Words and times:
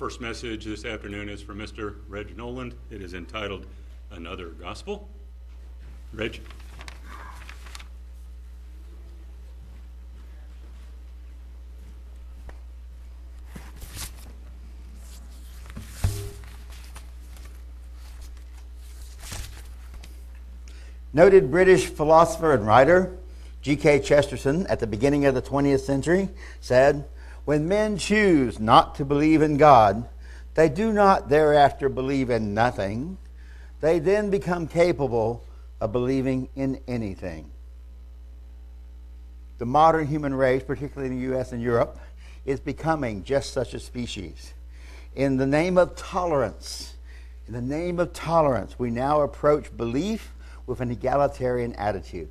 first 0.00 0.18
message 0.18 0.64
this 0.64 0.86
afternoon 0.86 1.28
is 1.28 1.42
from 1.42 1.58
Mr. 1.58 1.96
Reg 2.08 2.34
Noland. 2.34 2.74
It 2.88 3.02
is 3.02 3.12
entitled 3.12 3.66
Another 4.10 4.48
Gospel. 4.48 5.06
Reg? 6.14 6.40
Noted 21.12 21.50
British 21.50 21.88
philosopher 21.88 22.54
and 22.54 22.66
writer 22.66 23.18
G.K. 23.60 24.00
Chesterton 24.00 24.66
at 24.68 24.80
the 24.80 24.86
beginning 24.86 25.26
of 25.26 25.34
the 25.34 25.42
20th 25.42 25.80
century 25.80 26.30
said, 26.62 27.04
When 27.50 27.66
men 27.66 27.98
choose 27.98 28.60
not 28.60 28.94
to 28.94 29.04
believe 29.04 29.42
in 29.42 29.56
God, 29.56 30.08
they 30.54 30.68
do 30.68 30.92
not 30.92 31.28
thereafter 31.28 31.88
believe 31.88 32.30
in 32.30 32.54
nothing. 32.54 33.18
They 33.80 33.98
then 33.98 34.30
become 34.30 34.68
capable 34.68 35.42
of 35.80 35.90
believing 35.90 36.48
in 36.54 36.78
anything. 36.86 37.50
The 39.58 39.66
modern 39.66 40.06
human 40.06 40.32
race, 40.32 40.62
particularly 40.62 41.12
in 41.12 41.18
the 41.18 41.26
U.S. 41.32 41.50
and 41.50 41.60
Europe, 41.60 41.98
is 42.46 42.60
becoming 42.60 43.24
just 43.24 43.52
such 43.52 43.74
a 43.74 43.80
species. 43.80 44.54
In 45.16 45.36
the 45.36 45.44
name 45.44 45.76
of 45.76 45.96
tolerance, 45.96 46.94
in 47.48 47.54
the 47.54 47.60
name 47.60 47.98
of 47.98 48.12
tolerance, 48.12 48.78
we 48.78 48.90
now 48.92 49.22
approach 49.22 49.76
belief 49.76 50.34
with 50.68 50.80
an 50.80 50.92
egalitarian 50.92 51.72
attitude. 51.72 52.28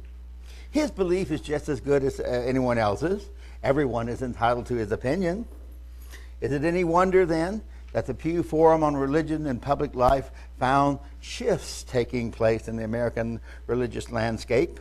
His 0.72 0.92
belief 0.92 1.30
is 1.30 1.42
just 1.42 1.68
as 1.68 1.82
good 1.82 2.06
as 2.06 2.22
uh, 2.22 2.24
anyone 2.24 2.78
else's. 2.78 3.28
Everyone 3.64 4.08
is 4.08 4.22
entitled 4.22 4.66
to 4.68 4.76
his 4.76 4.92
opinion. 4.92 5.46
Is 6.42 6.52
it 6.52 6.64
any 6.64 6.84
wonder 6.84 7.26
then 7.26 7.62
that 7.92 8.06
the 8.06 8.14
Pew 8.14 8.44
Forum 8.44 8.84
on 8.84 8.96
Religion 8.96 9.48
and 9.48 9.62
Public 9.62 9.96
Life 9.96 10.32
found 10.60 11.00
shifts 11.20 11.84
taking 11.84 12.32
place 12.32 12.68
in 12.68 12.78
the 12.78 12.84
American 12.84 13.42
religious 13.68 14.12
landscape 14.12 14.80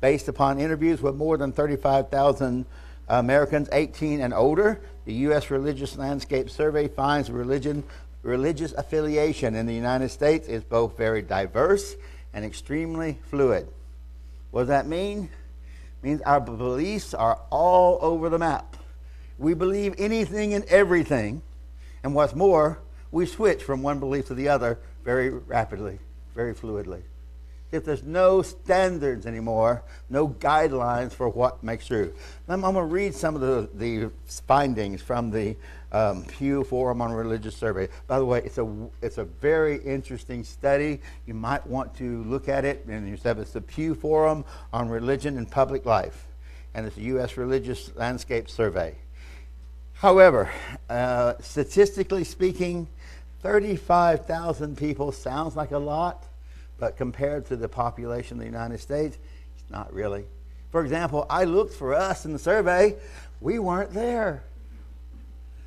based 0.00 0.28
upon 0.28 0.58
interviews 0.58 1.00
with 1.00 1.14
more 1.14 1.36
than 1.36 1.52
35,000 1.52 2.66
Americans 3.08 3.68
18 3.72 4.20
and 4.20 4.34
older? 4.34 4.80
The 5.04 5.14
U.S. 5.14 5.50
Religious 5.50 5.96
Landscape 5.96 6.50
Survey 6.50 6.88
finds 6.88 7.30
religion, 7.30 7.84
religious 8.22 8.72
affiliation 8.72 9.54
in 9.54 9.66
the 9.66 9.74
United 9.74 10.08
States 10.08 10.48
is 10.48 10.64
both 10.64 10.96
very 10.96 11.22
diverse 11.22 11.94
and 12.34 12.44
extremely 12.44 13.18
fluid. 13.30 13.68
What 14.50 14.62
does 14.62 14.68
that 14.68 14.86
mean? 14.86 15.30
Means 16.02 16.20
our 16.22 16.40
beliefs 16.40 17.14
are 17.14 17.40
all 17.50 17.98
over 18.00 18.28
the 18.28 18.38
map. 18.38 18.76
We 19.38 19.54
believe 19.54 19.94
anything 19.98 20.54
and 20.54 20.64
everything, 20.66 21.42
and 22.02 22.14
what's 22.14 22.34
more, 22.34 22.80
we 23.10 23.26
switch 23.26 23.62
from 23.62 23.82
one 23.82 23.98
belief 23.98 24.26
to 24.26 24.34
the 24.34 24.48
other 24.48 24.78
very 25.04 25.30
rapidly, 25.30 25.98
very 26.34 26.54
fluidly. 26.54 27.02
If 27.76 27.84
there's 27.84 28.02
no 28.02 28.42
standards 28.42 29.26
anymore, 29.26 29.84
no 30.10 30.28
guidelines 30.28 31.12
for 31.12 31.28
what 31.28 31.62
makes 31.62 31.86
true. 31.86 32.12
I'm, 32.48 32.64
I'm 32.64 32.74
going 32.74 32.88
to 32.88 32.92
read 32.92 33.14
some 33.14 33.34
of 33.34 33.40
the, 33.40 33.68
the 33.74 34.10
findings 34.46 35.02
from 35.02 35.30
the 35.30 35.56
um, 35.92 36.24
Pew 36.24 36.64
Forum 36.64 37.00
on 37.00 37.12
Religious 37.12 37.56
Survey. 37.56 37.88
By 38.06 38.18
the 38.18 38.24
way, 38.24 38.42
it's 38.44 38.58
a, 38.58 38.88
it's 39.02 39.18
a 39.18 39.24
very 39.24 39.76
interesting 39.78 40.42
study. 40.42 41.00
You 41.26 41.34
might 41.34 41.66
want 41.66 41.94
to 41.96 42.24
look 42.24 42.48
at 42.48 42.64
it. 42.64 42.84
And 42.86 43.08
you 43.08 43.16
said 43.16 43.38
it's 43.38 43.52
the 43.52 43.60
Pew 43.60 43.94
Forum 43.94 44.44
on 44.72 44.88
Religion 44.88 45.38
and 45.38 45.50
Public 45.50 45.86
Life, 45.86 46.26
and 46.74 46.86
it's 46.86 46.96
a 46.96 47.02
U.S. 47.02 47.36
Religious 47.36 47.94
Landscape 47.94 48.48
Survey. 48.48 48.96
However, 49.94 50.50
uh, 50.90 51.34
statistically 51.40 52.24
speaking, 52.24 52.88
35,000 53.42 54.76
people 54.76 55.12
sounds 55.12 55.56
like 55.56 55.70
a 55.70 55.78
lot, 55.78 56.26
but 56.78 56.96
compared 56.96 57.46
to 57.46 57.56
the 57.56 57.68
population 57.68 58.36
of 58.36 58.40
the 58.40 58.46
United 58.46 58.80
States, 58.80 59.18
it's 59.58 59.70
not 59.70 59.92
really. 59.92 60.24
For 60.70 60.82
example, 60.82 61.26
I 61.30 61.44
looked 61.44 61.74
for 61.74 61.94
us 61.94 62.24
in 62.24 62.32
the 62.32 62.38
survey. 62.38 62.96
We 63.40 63.58
weren't 63.58 63.92
there. 63.92 64.42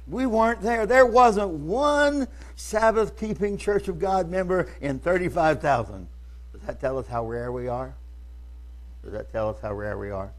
We 0.08 0.25
weren't 0.25 0.62
there. 0.62 0.86
There 0.86 1.06
wasn't 1.06 1.50
one 1.52 2.28
Sabbath 2.56 3.18
keeping 3.19 3.58
Church 3.58 3.88
of 3.88 4.00
God 4.00 4.30
member 4.30 4.69
in 4.81 5.00
35,000. 5.00 6.08
Does 6.53 6.62
that 6.64 6.80
tell 6.80 6.98
us 6.98 7.08
how 7.08 7.25
rare 7.25 7.52
we 7.52 7.68
are? 7.68 7.94
Does 9.03 9.14
that 9.14 9.31
tell 9.31 9.50
us 9.50 9.58
how 9.62 9.74
rare 9.74 9.98
we 9.98 10.09
are? 10.09 10.31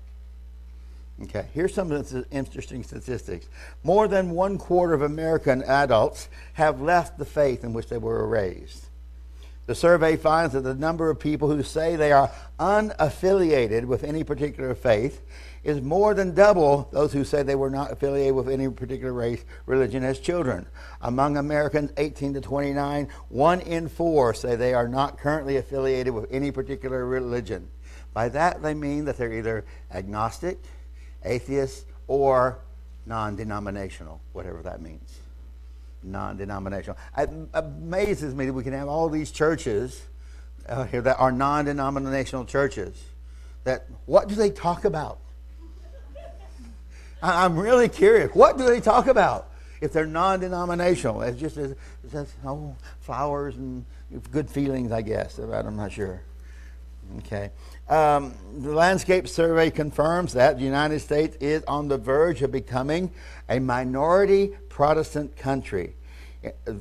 Okay, 1.23 1.47
here's 1.53 1.75
some 1.75 1.93
of 1.93 2.09
the 2.09 2.25
interesting 2.31 2.83
statistics. 2.83 3.47
More 3.83 4.09
than 4.09 4.31
one 4.31 4.57
quarter 4.57 4.95
of 4.95 5.03
American 5.03 5.63
adults 5.65 6.29
have 6.55 6.81
left 6.81 7.19
the 7.19 7.25
faith 7.25 7.63
in 7.63 7.73
which 7.73 7.89
they 7.89 7.99
were 7.99 8.27
raised. 8.27 8.87
The 9.71 9.77
survey 9.77 10.17
finds 10.17 10.55
that 10.55 10.63
the 10.63 10.75
number 10.75 11.11
of 11.11 11.21
people 11.21 11.49
who 11.49 11.63
say 11.63 11.95
they 11.95 12.11
are 12.11 12.29
unaffiliated 12.59 13.85
with 13.85 14.03
any 14.03 14.25
particular 14.25 14.75
faith 14.75 15.23
is 15.63 15.81
more 15.81 16.13
than 16.13 16.35
double 16.35 16.89
those 16.91 17.13
who 17.13 17.23
say 17.23 17.45
they 17.45 17.55
were 17.55 17.71
not 17.71 17.93
affiliated 17.93 18.35
with 18.35 18.49
any 18.49 18.69
particular 18.69 19.13
race, 19.13 19.45
religion 19.67 20.03
as 20.03 20.19
children. 20.19 20.67
Among 21.03 21.37
Americans 21.37 21.93
18 21.99 22.35
to 22.35 22.41
29, 22.41 23.07
one 23.29 23.61
in 23.61 23.89
four 23.89 24.35
say 24.35 24.57
they 24.57 24.75
are 24.75 24.89
not 24.89 25.19
currently 25.19 25.57
affiliated 25.59 26.13
with 26.15 26.27
any 26.33 26.51
particular 26.51 27.07
religion. 27.07 27.71
By 28.13 28.29
that, 28.31 28.63
they 28.63 28.75
mean 28.75 29.05
that 29.05 29.19
they're 29.19 29.33
either 29.33 29.65
agnostic, 29.93 30.59
atheist, 31.25 31.87
or 32.09 32.59
non 33.07 33.37
denominational, 33.37 34.21
whatever 34.33 34.63
that 34.63 34.83
means. 34.83 35.20
Non 36.03 36.37
denominational. 36.37 36.97
It 37.17 37.31
amazes 37.53 38.35
me 38.35 38.47
that 38.47 38.53
we 38.53 38.63
can 38.63 38.73
have 38.73 38.89
all 38.89 39.09
these 39.09 39.31
churches 39.31 40.03
uh, 40.67 40.85
here 40.85 41.03
that 41.03 41.19
are 41.19 41.33
non 41.33 41.67
denominational 41.67 42.45
churches. 42.45 43.03
That 43.65 43.87
what 44.07 44.29
do 44.29 44.35
they 44.35 44.51
talk 44.51 44.85
about? 44.85 45.21
I'm 47.23 47.59
really 47.59 47.89
curious. 47.89 48.31
What 48.35 48.57
do 48.57 48.65
they 48.65 48.81
talk 48.81 49.07
about 49.07 49.51
if 49.81 49.93
they're 49.93 50.07
non-denominational? 50.07 51.23
It's 51.23 51.39
just 51.39 51.57
it's 51.57 51.77
just, 52.11 52.33
oh, 52.45 52.75
flowers 53.01 53.57
and 53.57 53.85
good 54.33 54.51
feelings, 54.51 54.93
I 54.93 55.03
guess. 55.03 55.39
I'm 55.39 55.77
not 55.77 55.93
sure. 55.93 56.23
Okay. 57.19 57.51
Um, 57.91 58.35
the 58.57 58.73
landscape 58.73 59.27
survey 59.27 59.69
confirms 59.69 60.33
that 60.35 60.59
the 60.59 60.65
United 60.65 61.01
States 61.01 61.37
is 61.41 61.65
on 61.65 61.89
the 61.89 61.99
verge 61.99 62.41
of 62.41 62.53
becoming 62.53 63.11
a 63.49 63.59
minority 63.59 64.53
Protestant 64.69 65.37
country. 65.37 65.97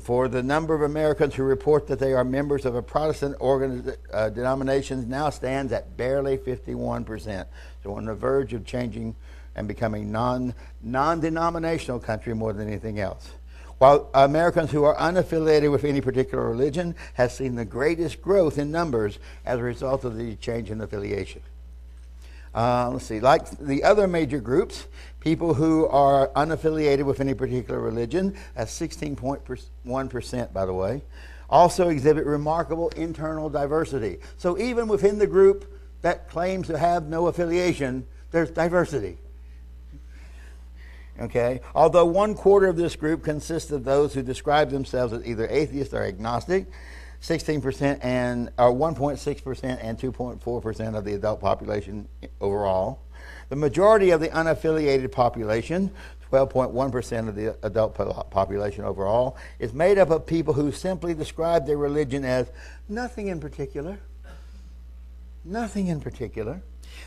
For 0.02 0.28
the 0.28 0.44
number 0.44 0.76
of 0.76 0.84
Americans 0.84 1.34
who 1.34 1.44
report 1.44 1.88
that 1.88 1.98
they 1.98 2.14
are 2.14 2.24
members 2.24 2.64
of 2.64 2.76
a 2.76 2.84
Protestant 2.84 3.38
organiz- 3.40 3.98
uh, 4.14 4.30
denomination 4.30 5.10
now 5.10 5.32
stands 5.32 5.74
at 5.74 5.98
barely 5.98 6.38
51%. 6.38 7.46
So 7.84 7.96
on 7.96 8.06
the 8.06 8.14
verge 8.14 8.54
of 8.54 8.64
changing 8.64 9.16
and 9.56 9.68
becoming 9.68 10.12
non 10.12 10.54
non 10.82 11.20
denominational 11.20 12.00
country 12.00 12.36
more 12.36 12.54
than 12.54 12.68
anything 12.68 13.00
else. 13.00 13.32
While 13.80 14.10
Americans 14.14 14.72
who 14.72 14.84
are 14.84 14.96
unaffiliated 14.96 15.72
with 15.72 15.86
any 15.86 16.02
particular 16.02 16.50
religion 16.50 16.96
have 17.14 17.32
seen 17.32 17.56
the 17.56 17.64
greatest 17.64 18.22
growth 18.22 18.58
in 18.58 18.72
numbers 18.72 19.20
as 19.46 19.58
a 19.58 19.64
result 19.64 20.04
of 20.04 20.18
the 20.18 20.36
change 20.36 20.70
in 20.70 20.82
affiliation. 20.82 21.42
Uh, 22.54 22.90
let's 22.92 23.06
see, 23.06 23.22
like 23.22 23.50
the 23.58 23.84
other 23.84 24.06
major 24.06 24.40
groups, 24.42 24.88
people 25.22 25.54
who 25.54 25.88
are 25.88 26.28
unaffiliated 26.30 27.06
with 27.06 27.22
any 27.22 27.34
particular 27.34 27.80
religion, 27.80 28.36
at 28.56 28.68
16.1%, 28.68 30.54
by 30.54 30.66
the 30.66 30.74
way, 30.74 31.02
also 31.50 31.88
exhibit 31.88 32.26
remarkable 32.26 32.90
internal 32.90 33.50
diversity. 33.50 34.18
So 34.38 34.58
even 34.58 34.90
within 34.90 35.20
the 35.20 35.28
group 35.28 35.74
that 36.02 36.30
claims 36.30 36.68
to 36.68 36.78
have 36.78 37.08
no 37.08 37.28
affiliation, 37.28 38.06
there's 38.32 38.52
diversity. 38.52 39.20
Okay? 41.20 41.62
Although 41.76 42.06
one 42.06 42.36
quarter 42.36 42.68
of 42.68 42.78
this 42.78 42.96
group 42.96 43.24
consists 43.24 43.72
of 43.72 43.84
those 43.84 44.14
who 44.14 44.24
describe 44.24 44.70
themselves 44.70 45.14
as 45.14 45.26
either 45.26 45.48
atheist 45.50 45.94
or 45.94 46.04
agnostic, 46.04 46.68
16% 47.22 48.00
and 48.02 48.50
or 48.58 48.74
1.6% 48.74 49.80
and 49.82 50.00
2.4% 50.00 50.98
of 50.98 51.04
the 51.04 51.14
adult 51.14 51.42
population 51.42 52.08
overall. 52.40 53.02
The 53.50 53.56
majority 53.56 54.12
of 54.12 54.22
the 54.22 54.30
unaffiliated 54.30 55.12
population, 55.12 55.92
12.1% 56.32 57.28
of 57.28 57.36
the 57.36 57.58
adult 57.64 57.96
population 58.30 58.86
overall, 58.86 59.36
is 59.58 59.74
made 59.74 59.98
up 59.98 60.12
of 60.12 60.26
people 60.26 60.54
who 60.54 60.72
simply 60.72 61.14
describe 61.14 61.66
their 61.66 61.78
religion 61.78 62.24
as 62.24 62.50
nothing 62.88 63.28
in 63.28 63.40
particular. 63.40 64.00
Nothing 65.44 65.88
in 65.88 66.00
particular. 66.00 66.62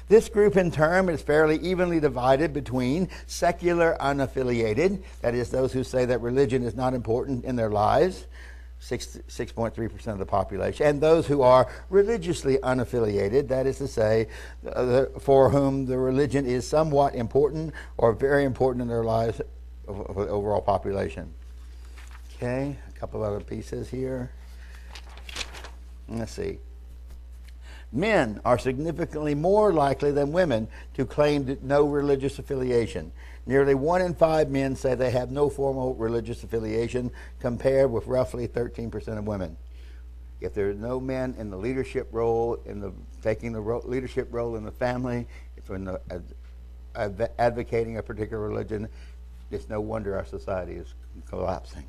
This 0.09 0.29
group, 0.29 0.57
in 0.57 0.71
turn, 0.71 1.09
is 1.09 1.23
fairly 1.23 1.57
evenly 1.59 2.01
divided 2.01 2.53
between 2.53 3.09
secular 3.27 3.97
unaffiliated, 4.01 5.03
that 5.21 5.35
is, 5.35 5.51
those 5.51 5.73
who 5.73 5.85
say 5.85 6.05
that 6.05 6.21
religion 6.21 6.63
is 6.63 6.75
not 6.75 6.95
important 6.95 7.45
in 7.45 7.57
their 7.57 7.71
lives, 7.71 8.27
6.3% 8.81 10.07
of 10.09 10.19
the 10.19 10.27
population, 10.27 10.87
and 10.87 11.01
those 11.01 11.27
who 11.27 11.43
are 11.43 11.71
religiously 11.89 12.59
unaffiliated, 12.59 13.49
that 13.49 13.67
is 13.67 13.79
to 13.79 13.87
say, 13.87 14.27
uh, 14.75 15.05
for 15.21 15.51
whom 15.51 15.87
the 15.87 15.97
religion 15.97 16.47
is 16.47 16.67
somewhat 16.67 17.15
important 17.15 17.73
or 17.97 18.13
very 18.13 18.45
important 18.45 18.83
in 18.83 18.89
their 18.89 19.05
lives 19.05 19.41
of 19.87 20.17
the 20.17 20.29
overall 20.29 20.61
population. 20.61 21.33
Okay, 22.37 22.77
a 22.89 22.99
couple 22.99 23.23
of 23.23 23.33
other 23.33 23.45
pieces 23.45 23.89
here. 23.89 24.31
Let's 26.09 26.33
see. 26.33 26.59
Men 27.93 28.41
are 28.45 28.59
significantly 28.59 29.35
more 29.35 29.73
likely 29.73 30.13
than 30.13 30.33
women 30.33 30.69
to 30.95 31.05
claim 31.05 31.59
no 31.63 31.85
religious 31.85 32.39
affiliation. 32.39 33.13
Nearly 33.45 33.75
one 33.75 34.01
in 34.01 34.15
five 34.15 34.49
men 34.49 34.77
say 34.77 34.95
they 34.95 35.11
have 35.11 35.31
no 35.31 35.51
formal 35.51 35.95
religious 35.95 36.43
affiliation, 36.43 37.11
compared 37.41 37.91
with 37.91 38.07
roughly 38.07 38.49
13% 38.49 39.19
of 39.19 39.27
women. 39.27 39.57
If 40.41 40.55
there 40.55 40.71
are 40.71 40.75
no 40.75 40.99
men 40.99 41.35
in 41.39 41.51
the 41.51 41.57
leadership 41.57 42.09
role, 42.13 42.59
in 42.65 42.81
the 42.81 42.93
taking 43.23 43.53
the 43.53 43.61
ro- 43.61 43.83
leadership 43.85 44.29
role 44.31 44.57
in 44.57 44.65
the 44.65 44.73
family, 44.73 45.27
if 45.57 45.69
in 45.71 45.85
the 45.85 46.01
ad- 46.97 47.31
advocating 47.39 47.99
a 47.99 48.03
particular 48.03 48.49
religion, 48.49 48.89
it's 49.51 49.69
no 49.69 49.81
wonder 49.81 50.17
our 50.17 50.25
society 50.25 50.75
is 50.75 50.95
collapsing. 51.29 51.85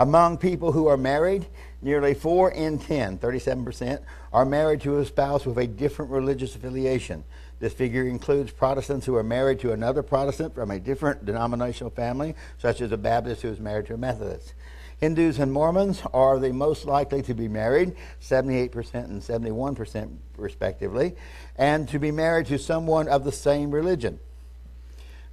Among 0.00 0.38
people 0.38 0.72
who 0.72 0.86
are 0.86 0.96
married, 0.96 1.46
nearly 1.82 2.14
4 2.14 2.52
in 2.52 2.78
10, 2.78 3.18
37%, 3.18 4.00
are 4.32 4.46
married 4.46 4.80
to 4.80 4.98
a 4.98 5.04
spouse 5.04 5.44
with 5.44 5.58
a 5.58 5.66
different 5.66 6.10
religious 6.10 6.56
affiliation. 6.56 7.22
This 7.58 7.74
figure 7.74 8.08
includes 8.08 8.50
Protestants 8.50 9.04
who 9.04 9.14
are 9.16 9.22
married 9.22 9.60
to 9.60 9.72
another 9.72 10.02
Protestant 10.02 10.54
from 10.54 10.70
a 10.70 10.80
different 10.80 11.26
denominational 11.26 11.90
family, 11.90 12.34
such 12.56 12.80
as 12.80 12.92
a 12.92 12.96
Baptist 12.96 13.42
who 13.42 13.48
is 13.48 13.60
married 13.60 13.88
to 13.88 13.94
a 13.94 13.98
Methodist. 13.98 14.54
Hindus 14.96 15.38
and 15.38 15.52
Mormons 15.52 16.02
are 16.14 16.38
the 16.38 16.52
most 16.52 16.86
likely 16.86 17.20
to 17.20 17.34
be 17.34 17.48
married, 17.48 17.94
78% 18.22 18.94
and 19.04 19.20
71% 19.20 20.16
respectively, 20.38 21.14
and 21.56 21.86
to 21.90 21.98
be 21.98 22.10
married 22.10 22.46
to 22.46 22.58
someone 22.58 23.06
of 23.06 23.24
the 23.24 23.32
same 23.32 23.70
religion. 23.70 24.18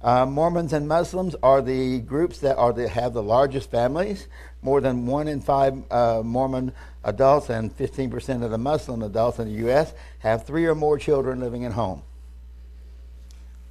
Uh, 0.00 0.24
Mormons 0.24 0.72
and 0.72 0.86
Muslims 0.86 1.34
are 1.42 1.60
the 1.60 1.98
groups 2.00 2.38
that 2.38 2.56
are 2.56 2.72
the, 2.72 2.88
have 2.88 3.12
the 3.14 3.22
largest 3.22 3.70
families. 3.70 4.28
More 4.62 4.80
than 4.80 5.06
one 5.06 5.26
in 5.26 5.40
five 5.40 5.74
uh, 5.90 6.22
Mormon 6.24 6.72
adults 7.02 7.50
and 7.50 7.76
15% 7.76 8.44
of 8.44 8.50
the 8.50 8.58
Muslim 8.58 9.02
adults 9.02 9.38
in 9.38 9.48
the 9.48 9.58
U.S. 9.64 9.92
have 10.20 10.46
three 10.46 10.66
or 10.66 10.74
more 10.74 10.98
children 10.98 11.40
living 11.40 11.64
at 11.64 11.72
home. 11.72 12.02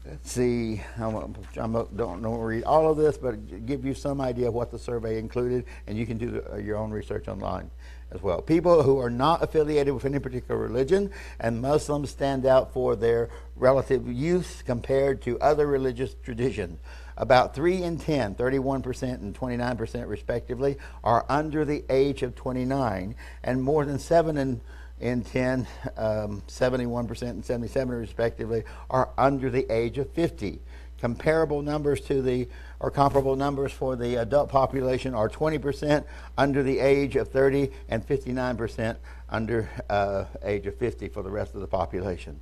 Let's 0.06 0.32
see, 0.32 0.82
I 0.98 1.00
don't 1.00 2.22
know 2.22 2.36
read 2.36 2.64
all 2.64 2.90
of 2.90 2.98
this, 2.98 3.18
but 3.18 3.66
give 3.66 3.84
you 3.84 3.94
some 3.94 4.22
idea 4.22 4.48
of 4.48 4.54
what 4.54 4.72
the 4.72 4.80
survey 4.80 5.20
included, 5.20 5.66
and 5.86 5.98
you 5.98 6.06
can 6.06 6.18
do 6.18 6.32
the, 6.32 6.54
uh, 6.54 6.56
your 6.58 6.78
own 6.78 6.92
research 6.92 7.28
online 7.28 7.70
as 8.12 8.22
well. 8.22 8.42
People 8.42 8.84
who 8.84 9.00
are 9.00 9.10
not 9.10 9.44
affiliated 9.44 9.94
with 9.94 10.06
any 10.06 10.20
particular 10.20 10.60
religion, 10.60 11.12
and 11.40 11.62
Muslims 11.62 12.10
stand 12.10 12.46
out 12.46 12.74
for 12.74 12.96
their 12.96 13.30
relative 13.56 14.08
youth 14.08 14.64
compared 14.66 15.22
to 15.24 15.40
other 15.40 15.68
religious 15.68 16.16
traditions. 16.24 16.80
About 17.18 17.56
3 17.56 17.84
in 17.84 17.98
10, 17.98 18.36
31% 18.36 19.02
and 19.16 19.36
29% 19.36 20.08
respectively, 20.08 20.78
are 21.04 21.26
under 21.28 21.66
the 21.66 21.84
age 21.90 22.22
of 22.24 22.36
29, 22.36 23.16
and 23.44 23.64
more 23.64 23.86
than 23.86 24.00
7 24.00 24.38
in 24.38 24.62
in 25.00 25.24
10, 25.24 25.68
um, 25.96 26.42
71% 26.48 27.22
and 27.22 27.46
77 27.46 27.96
respectively, 27.96 28.64
are 28.90 29.10
under 29.18 29.50
the 29.50 29.72
age 29.72 29.98
of 29.98 30.10
50. 30.12 30.60
Comparable 31.00 31.62
numbers 31.62 32.02
to 32.02 32.22
the, 32.22 32.48
or 32.80 32.92
comparable 32.92 33.36
numbers 33.36 33.72
for 33.72 33.96
the 33.96 34.16
adult 34.16 34.50
population 34.50 35.14
are 35.14 35.30
20% 35.30 36.04
under 36.38 36.64
the 36.64 36.80
age 36.80 37.16
of 37.16 37.30
30 37.30 37.72
and 37.90 38.08
59% 38.08 38.98
under 39.30 39.70
uh, 39.90 40.26
age 40.44 40.68
of 40.68 40.76
50 40.78 41.10
for 41.10 41.24
the 41.24 41.32
rest 41.32 41.56
of 41.56 41.62
the 41.62 41.68
population. 41.68 42.40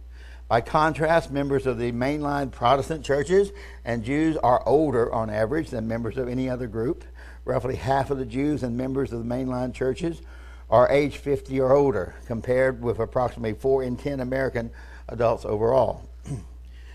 By 0.48 0.62
contrast, 0.62 1.32
members 1.32 1.66
of 1.66 1.80
the 1.80 1.92
mainline 1.92 2.52
Protestant 2.52 3.04
churches 3.04 3.52
and 3.84 4.04
Jews 4.04 4.38
are 4.38 4.62
older 4.68 5.12
on 5.12 5.30
average 5.30 5.72
than 5.72 5.88
members 5.88 6.18
of 6.18 6.28
any 6.28 6.50
other 6.50 6.68
group. 6.68 7.04
Roughly 7.46 7.76
half 7.76 8.12
of 8.12 8.20
the 8.20 8.26
Jews 8.26 8.62
and 8.62 8.78
members 8.78 9.12
of 9.12 9.20
the 9.20 9.26
mainline 9.26 9.74
churches 9.74 10.22
are 10.70 10.90
age 10.90 11.18
50 11.18 11.60
or 11.60 11.74
older, 11.74 12.16
compared 12.28 12.82
with 12.82 13.00
approximately 13.00 13.54
4 13.54 13.84
in 13.84 13.98
10 13.98 14.20
American 14.20 14.72
adults 15.08 15.46
overall. 15.46 16.08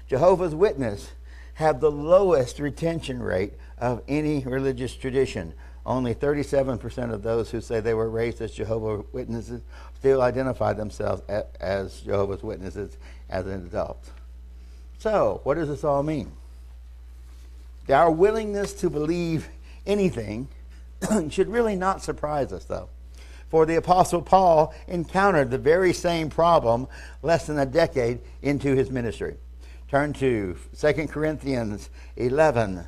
Jehovah's 0.09 0.55
Witnesses 0.55 1.11
have 1.61 1.79
the 1.79 1.91
lowest 1.91 2.59
retention 2.59 3.23
rate 3.23 3.53
of 3.77 4.03
any 4.09 4.41
religious 4.41 4.95
tradition. 4.95 5.53
Only 5.85 6.15
37% 6.15 7.13
of 7.13 7.23
those 7.23 7.51
who 7.51 7.61
say 7.61 7.81
they 7.81 7.93
were 7.93 8.09
raised 8.09 8.41
as 8.41 8.53
Jehovah's 8.53 9.05
Witnesses 9.13 9.61
still 9.99 10.23
identify 10.23 10.73
themselves 10.73 11.23
as 11.61 12.01
Jehovah's 12.01 12.43
Witnesses 12.43 12.97
as 13.29 13.47
an 13.47 13.67
adult. 13.67 14.11
So, 14.99 15.43
what 15.45 15.55
does 15.55 15.69
this 15.69 15.85
all 15.85 16.03
mean? 16.03 16.33
Our 17.91 18.11
willingness 18.11 18.73
to 18.75 18.89
believe 18.89 19.49
anything 19.87 20.49
should 21.29 21.49
really 21.49 21.77
not 21.77 22.03
surprise 22.03 22.53
us, 22.53 22.65
though 22.65 22.89
for 23.51 23.67
the 23.67 23.75
Apostle 23.75 24.23
Paul 24.23 24.73
encountered 24.87 25.51
the 25.51 25.59
very 25.59 25.93
same 25.93 26.31
problem 26.31 26.87
less 27.21 27.49
than 27.49 27.59
a 27.59 27.67
decade 27.67 28.21
into 28.43 28.77
his 28.77 28.91
ministry. 28.93 29.37
Turn 29.91 30.13
to 30.13 30.57
2 30.79 30.93
Corinthians 31.09 31.91
11, 32.15 32.85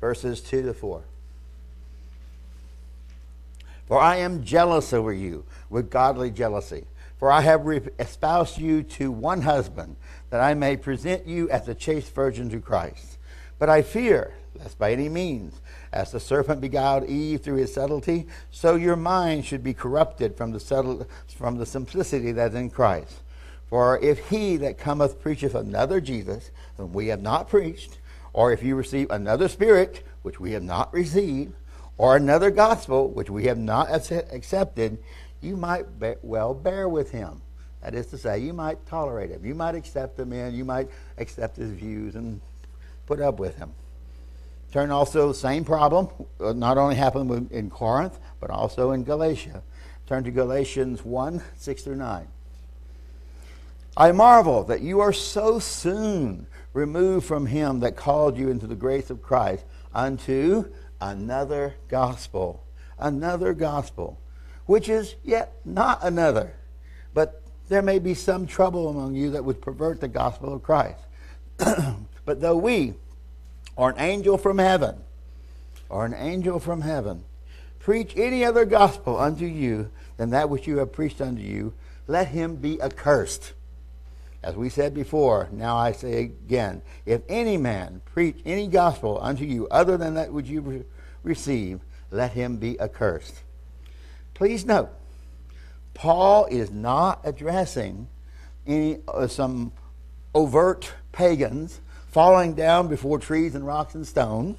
verses 0.00 0.40
2 0.40 0.62
to 0.62 0.72
4. 0.72 1.02
For 3.86 4.00
I 4.00 4.16
am 4.16 4.42
jealous 4.42 4.94
over 4.94 5.12
you 5.12 5.44
with 5.68 5.90
godly 5.90 6.30
jealousy. 6.30 6.86
For 7.18 7.30
I 7.30 7.42
have 7.42 7.68
espoused 7.98 8.56
you 8.56 8.82
to 8.82 9.12
one 9.12 9.42
husband, 9.42 9.96
that 10.30 10.40
I 10.40 10.54
may 10.54 10.78
present 10.78 11.26
you 11.26 11.50
as 11.50 11.68
a 11.68 11.74
chaste 11.74 12.14
virgin 12.14 12.48
to 12.48 12.60
Christ. 12.60 13.18
But 13.58 13.68
I 13.68 13.82
fear, 13.82 14.32
lest 14.58 14.78
by 14.78 14.92
any 14.92 15.10
means, 15.10 15.60
as 15.92 16.12
the 16.12 16.20
serpent 16.20 16.62
beguiled 16.62 17.04
Eve 17.04 17.42
through 17.42 17.56
his 17.56 17.74
subtlety, 17.74 18.26
so 18.50 18.74
your 18.74 18.96
mind 18.96 19.44
should 19.44 19.62
be 19.62 19.74
corrupted 19.74 20.34
from 20.34 20.52
the, 20.52 20.60
subtle, 20.60 21.06
from 21.26 21.58
the 21.58 21.66
simplicity 21.66 22.32
that 22.32 22.52
is 22.52 22.56
in 22.56 22.70
Christ. 22.70 23.20
For 23.68 23.98
if 23.98 24.30
he 24.30 24.56
that 24.58 24.78
cometh 24.78 25.20
preacheth 25.20 25.54
another 25.54 26.00
Jesus, 26.00 26.50
whom 26.76 26.92
we 26.92 27.08
have 27.08 27.20
not 27.20 27.48
preached, 27.48 27.98
or 28.32 28.52
if 28.52 28.62
you 28.62 28.76
receive 28.76 29.10
another 29.10 29.48
spirit, 29.48 30.04
which 30.22 30.40
we 30.40 30.52
have 30.52 30.62
not 30.62 30.92
received, 30.92 31.54
or 31.98 32.16
another 32.16 32.50
gospel, 32.50 33.08
which 33.08 33.28
we 33.28 33.44
have 33.44 33.58
not 33.58 33.90
accepted, 33.90 34.98
you 35.40 35.56
might 35.56 35.86
well 36.22 36.54
bear 36.54 36.88
with 36.88 37.10
him. 37.10 37.42
That 37.82 37.94
is 37.94 38.06
to 38.08 38.18
say, 38.18 38.40
you 38.40 38.52
might 38.52 38.84
tolerate 38.86 39.30
him. 39.30 39.44
You 39.44 39.54
might 39.54 39.74
accept 39.74 40.18
him 40.18 40.32
in. 40.32 40.54
You 40.54 40.64
might 40.64 40.88
accept 41.16 41.56
his 41.56 41.70
views 41.70 42.16
and 42.16 42.40
put 43.06 43.20
up 43.20 43.38
with 43.38 43.56
him. 43.56 43.72
Turn 44.72 44.90
also, 44.90 45.32
same 45.32 45.64
problem, 45.64 46.08
uh, 46.40 46.52
not 46.52 46.76
only 46.76 46.94
happened 46.94 47.50
in 47.50 47.70
Corinth, 47.70 48.18
but 48.40 48.50
also 48.50 48.90
in 48.92 49.04
Galatia. 49.04 49.62
Turn 50.06 50.24
to 50.24 50.30
Galatians 50.30 51.04
1 51.04 51.42
6 51.56 51.82
through 51.82 51.96
9. 51.96 52.28
I 53.98 54.12
marvel 54.12 54.62
that 54.64 54.80
you 54.80 55.00
are 55.00 55.12
so 55.12 55.58
soon 55.58 56.46
removed 56.72 57.26
from 57.26 57.46
him 57.46 57.80
that 57.80 57.96
called 57.96 58.38
you 58.38 58.48
into 58.48 58.68
the 58.68 58.76
grace 58.76 59.10
of 59.10 59.20
Christ 59.20 59.64
unto 59.92 60.70
another 61.00 61.74
gospel. 61.88 62.62
Another 62.96 63.52
gospel, 63.54 64.20
which 64.66 64.88
is 64.88 65.16
yet 65.24 65.52
not 65.64 65.98
another. 66.04 66.54
But 67.12 67.42
there 67.68 67.82
may 67.82 67.98
be 67.98 68.14
some 68.14 68.46
trouble 68.46 68.88
among 68.88 69.16
you 69.16 69.32
that 69.32 69.44
would 69.44 69.60
pervert 69.60 70.00
the 70.00 70.06
gospel 70.06 70.54
of 70.54 70.62
Christ. 70.62 71.00
but 72.24 72.40
though 72.40 72.56
we, 72.56 72.94
or 73.74 73.90
an 73.90 73.98
angel 73.98 74.38
from 74.38 74.58
heaven, 74.58 74.94
or 75.88 76.06
an 76.06 76.14
angel 76.14 76.60
from 76.60 76.82
heaven, 76.82 77.24
preach 77.80 78.12
any 78.16 78.44
other 78.44 78.64
gospel 78.64 79.18
unto 79.18 79.44
you 79.44 79.90
than 80.18 80.30
that 80.30 80.48
which 80.48 80.68
you 80.68 80.78
have 80.78 80.92
preached 80.92 81.20
unto 81.20 81.42
you, 81.42 81.74
let 82.06 82.28
him 82.28 82.54
be 82.54 82.80
accursed. 82.80 83.54
As 84.48 84.56
we 84.56 84.70
said 84.70 84.94
before, 84.94 85.46
now 85.52 85.76
I 85.76 85.92
say 85.92 86.20
again, 86.22 86.80
if 87.04 87.20
any 87.28 87.58
man 87.58 88.00
preach 88.14 88.40
any 88.46 88.66
gospel 88.66 89.18
unto 89.20 89.44
you 89.44 89.68
other 89.68 89.98
than 89.98 90.14
that 90.14 90.32
which 90.32 90.46
you 90.46 90.62
re- 90.62 90.84
receive, 91.22 91.80
let 92.10 92.32
him 92.32 92.56
be 92.56 92.80
accursed. 92.80 93.42
Please 94.32 94.64
note, 94.64 94.88
Paul 95.92 96.46
is 96.46 96.70
not 96.70 97.20
addressing 97.24 98.08
any 98.66 99.00
uh, 99.06 99.26
some 99.26 99.70
overt 100.34 100.94
pagans 101.12 101.82
falling 102.06 102.54
down 102.54 102.88
before 102.88 103.18
trees 103.18 103.54
and 103.54 103.66
rocks 103.66 103.94
and 103.94 104.06
stones. 104.06 104.58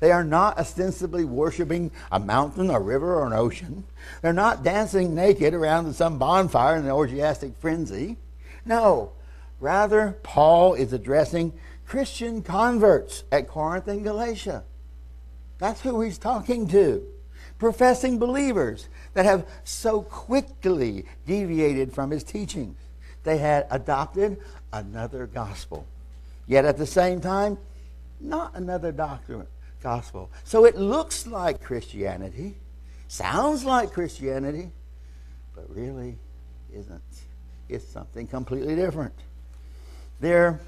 They 0.00 0.12
are 0.12 0.24
not 0.24 0.56
ostensibly 0.56 1.26
worshiping 1.26 1.90
a 2.10 2.18
mountain, 2.18 2.70
a 2.70 2.80
river, 2.80 3.16
or 3.16 3.26
an 3.26 3.34
ocean. 3.34 3.84
They're 4.22 4.32
not 4.32 4.64
dancing 4.64 5.14
naked 5.14 5.52
around 5.52 5.92
some 5.92 6.18
bonfire 6.18 6.76
in 6.76 6.86
an 6.86 6.90
orgiastic 6.90 7.54
frenzy. 7.58 8.16
No, 8.64 9.12
rather, 9.60 10.18
Paul 10.22 10.74
is 10.74 10.92
addressing 10.92 11.52
Christian 11.86 12.42
converts 12.42 13.24
at 13.30 13.48
Corinth 13.48 13.88
and 13.88 14.02
Galatia. 14.02 14.64
That's 15.58 15.80
who 15.80 16.00
he's 16.00 16.18
talking 16.18 16.68
to. 16.68 17.06
Professing 17.58 18.18
believers 18.18 18.88
that 19.14 19.24
have 19.24 19.46
so 19.64 20.02
quickly 20.02 21.06
deviated 21.26 21.92
from 21.92 22.10
his 22.10 22.22
teachings. 22.22 22.76
They 23.22 23.38
had 23.38 23.66
adopted 23.70 24.38
another 24.72 25.26
gospel. 25.26 25.86
Yet 26.46 26.64
at 26.64 26.76
the 26.76 26.86
same 26.86 27.20
time, 27.20 27.58
not 28.20 28.54
another 28.54 28.92
doctrine, 28.92 29.46
gospel. 29.82 30.30
So 30.44 30.64
it 30.64 30.76
looks 30.76 31.26
like 31.26 31.62
Christianity, 31.62 32.56
sounds 33.08 33.64
like 33.64 33.92
Christianity, 33.92 34.70
but 35.54 35.64
really 35.74 36.18
isn't. 36.72 37.02
It's 37.68 37.86
something 37.86 38.26
completely 38.26 38.76
different. 38.76 39.14
Their 40.20 40.60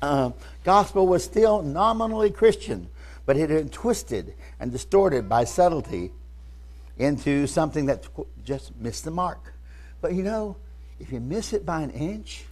uh, 0.00 0.30
gospel 0.64 1.06
was 1.06 1.24
still 1.24 1.62
nominally 1.62 2.30
Christian, 2.30 2.88
but 3.26 3.36
it 3.36 3.40
had 3.40 3.48
been 3.50 3.68
twisted 3.68 4.34
and 4.58 4.72
distorted 4.72 5.28
by 5.28 5.44
subtlety 5.44 6.12
into 6.96 7.46
something 7.46 7.86
that 7.86 8.06
just 8.44 8.74
missed 8.76 9.04
the 9.04 9.10
mark. 9.10 9.54
But 10.00 10.14
you 10.14 10.22
know, 10.22 10.56
if 11.00 11.12
you 11.12 11.20
miss 11.20 11.52
it 11.52 11.64
by 11.64 11.82
an 11.82 11.90
inch, 11.90 12.44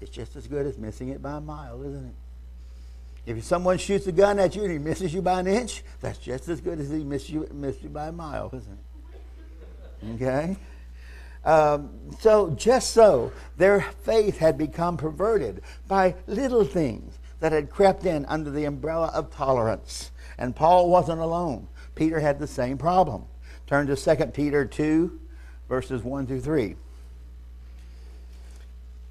it's 0.00 0.10
just 0.10 0.36
as 0.36 0.46
good 0.46 0.66
as 0.66 0.76
missing 0.78 1.08
it 1.08 1.22
by 1.22 1.36
a 1.38 1.40
mile, 1.40 1.82
isn't 1.82 2.06
it? 2.06 2.14
If 3.26 3.42
someone 3.42 3.78
shoots 3.78 4.06
a 4.06 4.12
gun 4.12 4.38
at 4.38 4.54
you 4.54 4.62
and 4.62 4.70
he 4.70 4.78
misses 4.78 5.12
you 5.12 5.20
by 5.20 5.40
an 5.40 5.48
inch, 5.48 5.82
that's 6.00 6.18
just 6.18 6.48
as 6.48 6.60
good 6.60 6.78
as 6.78 6.90
he 6.90 7.02
missed 7.02 7.28
you, 7.28 7.48
missed 7.52 7.82
you 7.82 7.88
by 7.88 8.08
a 8.08 8.12
mile, 8.12 8.50
isn't 8.54 8.78
it? 8.78 10.22
Okay? 10.22 10.56
Um, 11.46 11.90
so, 12.18 12.50
just 12.50 12.90
so, 12.90 13.32
their 13.56 13.80
faith 13.80 14.38
had 14.38 14.58
become 14.58 14.96
perverted 14.96 15.62
by 15.86 16.16
little 16.26 16.64
things 16.64 17.18
that 17.38 17.52
had 17.52 17.70
crept 17.70 18.04
in 18.04 18.26
under 18.26 18.50
the 18.50 18.64
umbrella 18.64 19.12
of 19.14 19.30
tolerance. 19.30 20.10
And 20.38 20.56
Paul 20.56 20.90
wasn't 20.90 21.20
alone. 21.20 21.68
Peter 21.94 22.18
had 22.18 22.40
the 22.40 22.48
same 22.48 22.76
problem. 22.76 23.24
Turn 23.68 23.86
to 23.86 23.96
2 23.96 24.26
Peter 24.26 24.64
2, 24.64 25.20
verses 25.68 26.02
1 26.02 26.26
through 26.26 26.40
3. 26.40 26.74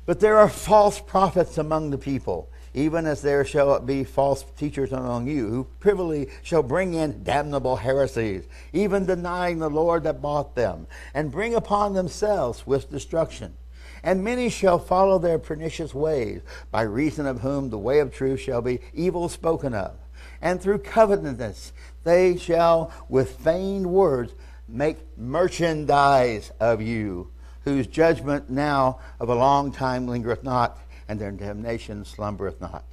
But 0.05 0.19
there 0.19 0.37
are 0.37 0.49
false 0.49 0.99
prophets 0.99 1.57
among 1.57 1.89
the 1.89 1.97
people, 1.97 2.49
even 2.75 3.05
as 3.07 3.21
there 3.21 3.45
shall 3.45 3.79
be 3.79 4.03
false 4.03 4.45
teachers 4.57 4.91
among 4.91 5.27
you, 5.27 5.47
who 5.47 5.63
privily 5.79 6.27
shall 6.43 6.61
bring 6.61 6.93
in 6.93 7.23
damnable 7.23 7.77
heresies, 7.77 8.43
even 8.73 9.05
denying 9.05 9.59
the 9.59 9.69
Lord 9.69 10.03
that 10.03 10.21
bought 10.21 10.55
them, 10.55 10.85
and 11.13 11.31
bring 11.31 11.55
upon 11.55 11.93
themselves 11.93 12.67
with 12.67 12.91
destruction. 12.91 13.55
And 14.03 14.25
many 14.25 14.49
shall 14.49 14.77
follow 14.77 15.17
their 15.17 15.39
pernicious 15.39 15.93
ways, 15.93 16.41
by 16.69 16.81
reason 16.81 17.25
of 17.25 17.39
whom 17.39 17.69
the 17.69 17.79
way 17.79 17.99
of 17.99 18.13
truth 18.13 18.41
shall 18.41 18.61
be 18.61 18.81
evil 18.93 19.29
spoken 19.29 19.73
of. 19.73 19.95
And 20.41 20.61
through 20.61 20.79
covetousness 20.79 21.71
they 22.03 22.35
shall, 22.35 22.91
with 23.07 23.39
feigned 23.39 23.87
words, 23.87 24.33
make 24.67 24.97
merchandise 25.17 26.51
of 26.59 26.81
you 26.81 27.31
whose 27.65 27.87
judgment 27.87 28.49
now 28.49 28.99
of 29.19 29.27
a 29.27 29.35
long 29.35 29.71
time 29.71 30.07
lingereth 30.07 30.43
not, 30.43 30.77
and 31.07 31.19
their 31.19 31.31
damnation 31.31 32.03
slumbereth 32.03 32.59
not. 32.61 32.83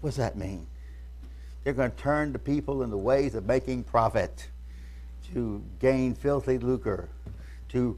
What 0.00 0.10
does 0.10 0.16
that 0.16 0.36
mean? 0.36 0.66
They're 1.64 1.72
going 1.72 1.90
to 1.90 1.96
turn 1.96 2.32
the 2.32 2.38
people 2.38 2.82
in 2.82 2.90
the 2.90 2.96
ways 2.96 3.34
of 3.34 3.46
making 3.46 3.84
profit 3.84 4.48
to 5.32 5.62
gain 5.78 6.14
filthy 6.14 6.58
lucre, 6.58 7.08
to, 7.68 7.96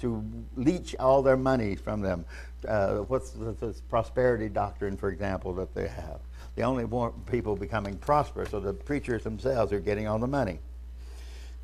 to 0.00 0.24
leech 0.56 0.96
all 0.98 1.22
their 1.22 1.36
money 1.36 1.76
from 1.76 2.00
them. 2.00 2.24
Uh, 2.66 2.96
what's 2.98 3.30
this 3.30 3.80
prosperity 3.88 4.48
doctrine, 4.48 4.96
for 4.96 5.10
example, 5.10 5.54
that 5.54 5.74
they 5.74 5.86
have? 5.86 6.18
The 6.56 6.62
only 6.62 6.86
people 7.26 7.54
becoming 7.54 7.96
prosperous 7.98 8.52
are 8.52 8.60
the 8.60 8.72
preachers 8.72 9.22
themselves 9.22 9.72
are 9.72 9.80
getting 9.80 10.08
all 10.08 10.18
the 10.18 10.26
money. 10.26 10.58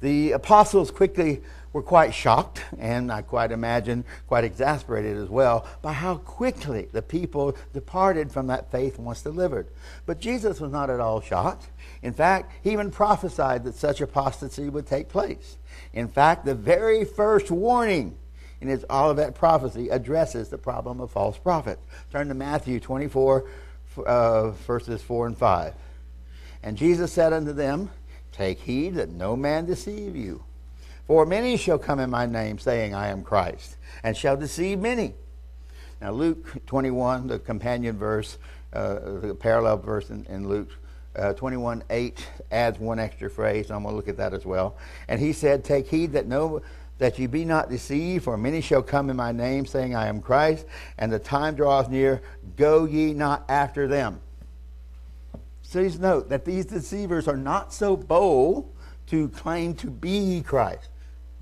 The 0.00 0.32
apostles 0.32 0.90
quickly 0.90 1.42
were 1.74 1.82
quite 1.82 2.14
shocked, 2.14 2.62
and 2.78 3.10
I 3.10 3.20
quite 3.20 3.50
imagine 3.50 4.04
quite 4.28 4.44
exasperated 4.44 5.16
as 5.18 5.28
well, 5.28 5.66
by 5.82 5.92
how 5.92 6.18
quickly 6.18 6.88
the 6.92 7.02
people 7.02 7.56
departed 7.74 8.30
from 8.30 8.46
that 8.46 8.70
faith 8.70 8.96
once 8.96 9.22
delivered. 9.22 9.66
But 10.06 10.20
Jesus 10.20 10.60
was 10.60 10.70
not 10.70 10.88
at 10.88 11.00
all 11.00 11.20
shocked. 11.20 11.68
In 12.00 12.14
fact, 12.14 12.52
he 12.62 12.70
even 12.70 12.92
prophesied 12.92 13.64
that 13.64 13.74
such 13.74 14.00
apostasy 14.00 14.68
would 14.68 14.86
take 14.86 15.08
place. 15.08 15.56
In 15.92 16.06
fact, 16.06 16.44
the 16.44 16.54
very 16.54 17.04
first 17.04 17.50
warning 17.50 18.16
in 18.60 18.68
his 18.68 18.86
Olivet 18.88 19.34
prophecy 19.34 19.88
addresses 19.88 20.50
the 20.50 20.58
problem 20.58 21.00
of 21.00 21.10
false 21.10 21.36
prophets. 21.36 21.82
Turn 22.12 22.28
to 22.28 22.34
Matthew 22.34 22.78
24, 22.78 23.44
uh, 24.06 24.50
verses 24.50 25.02
4 25.02 25.26
and 25.26 25.36
5. 25.36 25.74
And 26.62 26.76
Jesus 26.76 27.12
said 27.12 27.32
unto 27.32 27.52
them, 27.52 27.90
Take 28.30 28.60
heed 28.60 28.94
that 28.94 29.10
no 29.10 29.34
man 29.34 29.66
deceive 29.66 30.14
you. 30.14 30.44
For 31.06 31.26
many 31.26 31.56
shall 31.56 31.78
come 31.78 32.00
in 32.00 32.10
my 32.10 32.26
name, 32.26 32.58
saying, 32.58 32.94
I 32.94 33.08
am 33.08 33.22
Christ, 33.22 33.76
and 34.02 34.16
shall 34.16 34.36
deceive 34.36 34.78
many. 34.78 35.14
Now, 36.00 36.12
Luke 36.12 36.64
21, 36.66 37.26
the 37.26 37.38
companion 37.38 37.98
verse, 37.98 38.38
uh, 38.72 39.20
the 39.20 39.34
parallel 39.34 39.78
verse 39.78 40.10
in, 40.10 40.24
in 40.26 40.48
Luke 40.48 40.70
uh, 41.16 41.32
21 41.34 41.84
8 41.90 42.26
adds 42.50 42.78
one 42.78 42.98
extra 42.98 43.30
phrase. 43.30 43.70
I'm 43.70 43.82
going 43.82 43.92
to 43.92 43.96
look 43.96 44.08
at 44.08 44.16
that 44.16 44.34
as 44.34 44.44
well. 44.44 44.76
And 45.08 45.20
he 45.20 45.32
said, 45.32 45.62
Take 45.62 45.88
heed 45.88 46.12
that 46.12 46.26
no 46.26 46.62
that 46.98 47.18
ye 47.18 47.26
be 47.26 47.44
not 47.44 47.68
deceived, 47.68 48.24
for 48.24 48.36
many 48.36 48.60
shall 48.60 48.82
come 48.82 49.10
in 49.10 49.16
my 49.16 49.32
name, 49.32 49.66
saying, 49.66 49.94
I 49.94 50.06
am 50.06 50.20
Christ, 50.20 50.64
and 50.96 51.12
the 51.12 51.18
time 51.18 51.54
draws 51.54 51.88
near. 51.88 52.22
Go 52.56 52.84
ye 52.84 53.12
not 53.12 53.44
after 53.48 53.88
them. 53.88 54.20
Please 55.68 55.98
note 55.98 56.28
that 56.28 56.44
these 56.44 56.66
deceivers 56.66 57.26
are 57.26 57.36
not 57.36 57.72
so 57.72 57.96
bold 57.96 58.72
to 59.08 59.28
claim 59.30 59.74
to 59.74 59.90
be 59.90 60.40
Christ. 60.46 60.88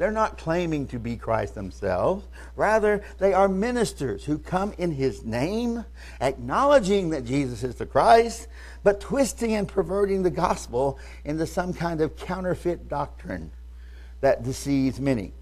They're 0.02 0.10
not 0.10 0.36
claiming 0.36 0.88
to 0.88 0.98
be 0.98 1.14
Christ 1.14 1.54
themselves. 1.54 2.26
Rather, 2.56 3.04
they 3.18 3.34
are 3.34 3.46
ministers 3.46 4.24
who 4.24 4.36
come 4.36 4.74
in 4.76 4.90
his 4.90 5.24
name, 5.24 5.84
acknowledging 6.20 7.10
that 7.10 7.24
Jesus 7.24 7.62
is 7.62 7.76
the 7.76 7.86
Christ, 7.86 8.48
but 8.82 9.00
twisting 9.00 9.52
and 9.52 9.68
perverting 9.68 10.24
the 10.24 10.30
gospel 10.30 10.98
into 11.24 11.46
some 11.46 11.72
kind 11.72 12.00
of 12.00 12.16
counterfeit 12.16 12.88
doctrine 12.88 13.52
that 14.22 14.42
deceives 14.42 14.98
many. 14.98 15.34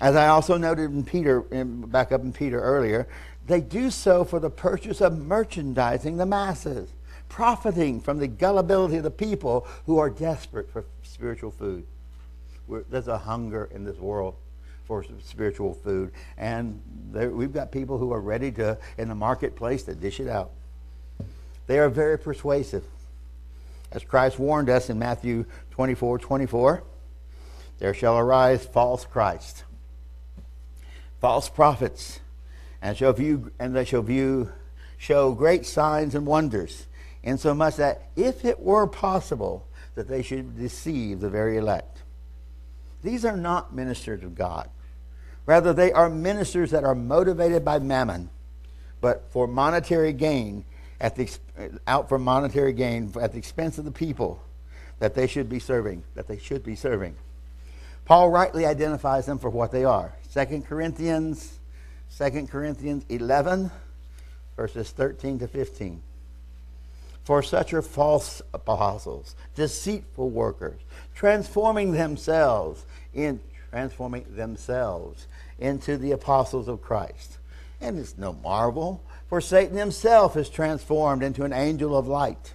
As 0.00 0.14
I 0.14 0.28
also 0.28 0.56
noted 0.56 0.92
in 0.92 1.02
Peter, 1.02 1.40
back 1.40 2.12
up 2.12 2.20
in 2.20 2.32
Peter 2.32 2.60
earlier, 2.60 3.08
they 3.48 3.60
do 3.60 3.90
so 3.90 4.22
for 4.22 4.38
the 4.38 4.48
purpose 4.48 5.00
of 5.00 5.18
merchandising 5.18 6.18
the 6.18 6.26
masses 6.26 6.88
profiting 7.28 8.00
from 8.00 8.18
the 8.18 8.28
gullibility 8.28 8.98
of 8.98 9.02
the 9.02 9.10
people 9.10 9.66
who 9.86 9.98
are 9.98 10.08
desperate 10.08 10.70
for 10.70 10.84
spiritual 11.02 11.50
food. 11.50 11.84
We're, 12.70 12.84
there's 12.88 13.08
a 13.08 13.18
hunger 13.18 13.68
in 13.74 13.84
this 13.84 13.98
world 13.98 14.36
for 14.84 15.04
spiritual 15.24 15.74
food, 15.74 16.12
and 16.38 16.80
there, 17.10 17.28
we've 17.30 17.52
got 17.52 17.72
people 17.72 17.98
who 17.98 18.12
are 18.12 18.20
ready 18.20 18.52
to, 18.52 18.78
in 18.96 19.08
the 19.08 19.14
marketplace, 19.16 19.82
to 19.84 19.94
dish 19.94 20.20
it 20.20 20.28
out. 20.28 20.52
They 21.66 21.80
are 21.80 21.88
very 21.88 22.16
persuasive. 22.16 22.84
As 23.90 24.04
Christ 24.04 24.38
warned 24.38 24.70
us 24.70 24.88
in 24.88 25.00
Matthew 25.00 25.46
24 25.72 26.20
24, 26.20 26.84
there 27.80 27.92
shall 27.92 28.16
arise 28.16 28.64
false 28.64 29.04
Christ, 29.04 29.64
false 31.20 31.48
prophets, 31.48 32.20
and 32.80 32.96
shall 32.96 33.12
view 33.12 33.50
and 33.58 33.74
they 33.74 33.84
shall 33.84 34.02
view 34.02 34.52
show 34.96 35.32
great 35.32 35.66
signs 35.66 36.14
and 36.14 36.24
wonders 36.24 36.86
insomuch 37.24 37.76
that 37.76 38.10
if 38.14 38.44
it 38.44 38.60
were 38.60 38.86
possible 38.86 39.66
that 39.96 40.06
they 40.06 40.22
should 40.22 40.56
deceive 40.56 41.20
the 41.20 41.30
very 41.30 41.56
elect. 41.56 42.02
These 43.02 43.24
are 43.24 43.36
not 43.36 43.74
ministers 43.74 44.22
of 44.22 44.34
God. 44.34 44.68
Rather, 45.46 45.72
they 45.72 45.92
are 45.92 46.10
ministers 46.10 46.70
that 46.70 46.84
are 46.84 46.94
motivated 46.94 47.64
by 47.64 47.78
mammon, 47.78 48.30
but 49.00 49.24
for 49.30 49.46
monetary 49.46 50.12
gain, 50.12 50.64
at 51.00 51.16
the, 51.16 51.30
out 51.86 52.08
for 52.08 52.18
monetary 52.18 52.72
gain 52.72 53.12
at 53.20 53.32
the 53.32 53.38
expense 53.38 53.78
of 53.78 53.84
the 53.84 53.90
people 53.90 54.42
that 54.98 55.14
they 55.14 55.26
should 55.26 55.48
be 55.48 55.58
serving, 55.58 56.04
that 56.14 56.28
they 56.28 56.38
should 56.38 56.62
be 56.62 56.76
serving. 56.76 57.16
Paul 58.04 58.30
rightly 58.30 58.66
identifies 58.66 59.26
them 59.26 59.38
for 59.38 59.48
what 59.48 59.72
they 59.72 59.84
are. 59.84 60.12
2 60.34 60.64
Corinthians, 60.68 61.58
2 62.18 62.46
Corinthians 62.48 63.04
11, 63.08 63.70
verses 64.56 64.90
13 64.90 65.38
to 65.38 65.48
15. 65.48 66.02
For 67.24 67.42
such 67.42 67.72
are 67.72 67.82
false 67.82 68.42
apostles, 68.54 69.36
deceitful 69.54 70.30
workers, 70.30 70.80
transforming 71.14 71.92
themselves 71.92 72.84
in 73.12 73.40
transforming 73.70 74.24
themselves 74.34 75.26
into 75.58 75.96
the 75.96 76.12
apostles 76.12 76.68
of 76.68 76.82
Christ. 76.82 77.38
And 77.80 77.98
it's 77.98 78.18
no 78.18 78.32
marvel, 78.32 79.02
for 79.28 79.40
Satan 79.40 79.76
himself 79.76 80.36
is 80.36 80.48
transformed 80.48 81.22
into 81.22 81.44
an 81.44 81.52
angel 81.52 81.96
of 81.96 82.08
light. 82.08 82.54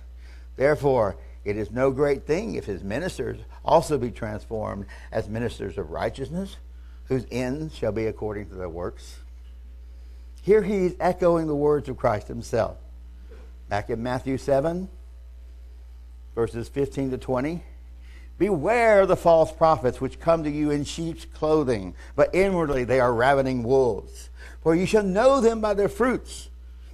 Therefore, 0.58 1.16
it 1.44 1.58
is 1.58 1.72
no 1.72 1.92
great 1.92 2.26
thing 2.26 2.56
if 2.56 2.66
his 2.66 2.84
ministers 2.84 3.40
also 3.64 3.98
be 3.98 4.12
transformed 4.12 4.86
as 5.12 5.30
ministers 5.30 5.78
of 5.78 5.92
righteousness, 5.92 6.58
whose 7.06 7.26
end 7.32 7.72
shall 7.72 7.92
be 7.92 8.08
according 8.08 8.50
to 8.50 8.56
their 8.56 8.70
works. 8.70 9.20
Here 10.42 10.64
he 10.64 10.86
is 10.86 10.96
echoing 11.00 11.48
the 11.48 11.56
words 11.56 11.88
of 11.90 11.98
Christ 11.98 12.28
himself. 12.28 12.78
Back 13.68 13.90
in 13.90 14.04
Matthew 14.04 14.38
7, 14.38 14.88
verses 16.36 16.68
15 16.70 17.12
to 17.12 17.18
20. 17.18 17.64
Beware 18.38 19.06
the 19.06 19.16
false 19.16 19.52
prophets 19.52 20.00
which 20.00 20.20
come 20.20 20.44
to 20.44 20.52
you 20.52 20.70
in 20.70 20.84
sheep's 20.84 21.26
clothing, 21.26 21.96
but 22.16 22.36
inwardly 22.36 22.84
they 22.84 23.00
are 23.00 23.14
ravening 23.14 23.64
wolves. 23.64 24.30
For 24.62 24.76
you 24.76 24.86
shall 24.86 25.04
know 25.04 25.42
them 25.42 25.62
by 25.62 25.74
their 25.74 25.90
fruits. 25.90 26.50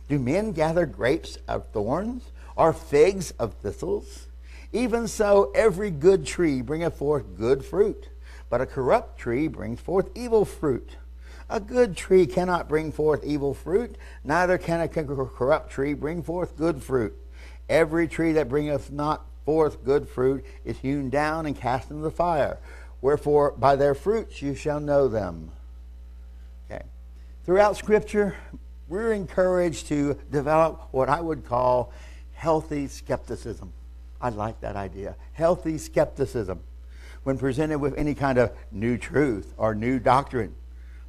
Do 0.07 0.17
men 0.17 0.53
gather 0.53 0.85
grapes 0.85 1.37
of 1.47 1.67
thorns 1.69 2.31
or 2.55 2.71
figs 2.71 3.31
of 3.31 3.55
thistles? 3.55 4.27
Even 4.71 5.07
so, 5.07 5.51
every 5.53 5.91
good 5.91 6.25
tree 6.25 6.61
bringeth 6.61 6.95
forth 6.95 7.35
good 7.37 7.65
fruit, 7.65 8.07
but 8.49 8.61
a 8.61 8.65
corrupt 8.65 9.19
tree 9.19 9.49
brings 9.49 9.81
forth 9.81 10.09
evil 10.15 10.45
fruit. 10.45 10.91
A 11.51 11.59
good 11.59 11.97
tree 11.97 12.25
cannot 12.27 12.69
bring 12.69 12.93
forth 12.93 13.25
evil 13.25 13.53
fruit, 13.53 13.97
neither 14.23 14.57
can 14.57 14.79
a 14.79 14.87
corrupt 14.87 15.69
tree 15.69 15.93
bring 15.93 16.23
forth 16.23 16.55
good 16.55 16.81
fruit. 16.81 17.13
Every 17.67 18.07
tree 18.07 18.31
that 18.31 18.47
bringeth 18.47 18.89
not 18.89 19.25
forth 19.43 19.83
good 19.83 20.07
fruit 20.07 20.45
is 20.63 20.77
hewn 20.77 21.09
down 21.09 21.45
and 21.45 21.53
cast 21.53 21.91
into 21.91 22.03
the 22.03 22.09
fire. 22.09 22.57
Wherefore, 23.01 23.51
by 23.51 23.75
their 23.75 23.93
fruits 23.93 24.41
you 24.41 24.55
shall 24.55 24.79
know 24.79 25.09
them. 25.09 25.51
Okay. 26.71 26.85
Throughout 27.43 27.75
Scripture, 27.75 28.37
we're 28.87 29.11
encouraged 29.11 29.87
to 29.87 30.17
develop 30.31 30.87
what 30.91 31.09
I 31.09 31.19
would 31.19 31.45
call 31.45 31.91
healthy 32.31 32.87
skepticism. 32.87 33.73
I 34.21 34.29
like 34.29 34.61
that 34.61 34.77
idea. 34.77 35.17
Healthy 35.33 35.79
skepticism 35.79 36.61
when 37.23 37.37
presented 37.37 37.79
with 37.79 37.97
any 37.97 38.15
kind 38.15 38.37
of 38.37 38.53
new 38.71 38.97
truth 38.97 39.53
or 39.57 39.75
new 39.75 39.99
doctrine. 39.99 40.55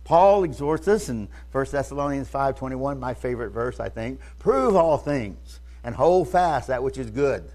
Paul 0.04 0.44
exhorts 0.44 0.88
us 0.88 1.08
in 1.08 1.28
1 1.52 1.66
Thessalonians 1.70 2.28
5:21, 2.28 2.98
my 2.98 3.14
favorite 3.14 3.50
verse, 3.50 3.78
I 3.78 3.88
think, 3.88 4.20
prove 4.38 4.74
all 4.74 4.98
things 4.98 5.60
and 5.84 5.94
hold 5.94 6.28
fast 6.28 6.68
that 6.68 6.82
which 6.82 6.98
is 6.98 7.10
good. 7.10 7.50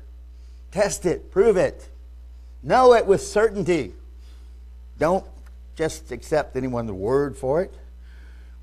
Test 0.71 1.05
it, 1.05 1.31
prove 1.31 1.57
it. 1.57 1.89
Know 2.63 2.93
it 2.93 3.05
with 3.05 3.21
certainty. 3.21 3.93
Don't 4.97 5.25
just 5.75 6.11
accept 6.11 6.55
anyone's 6.55 6.91
word 6.91 7.37
for 7.37 7.61
it. 7.61 7.73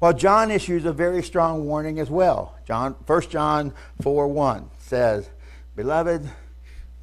Well, 0.00 0.12
John 0.12 0.50
issues 0.50 0.84
a 0.84 0.92
very 0.92 1.22
strong 1.22 1.66
warning 1.66 1.98
as 1.98 2.10
well. 2.10 2.56
John 2.66 2.94
1 3.06 3.20
John 3.22 3.72
4 4.02 4.28
1 4.28 4.70
says, 4.78 5.30
Beloved, 5.76 6.28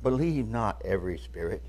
believe 0.04 0.48
not 0.48 0.82
every 0.84 1.18
spirit, 1.18 1.64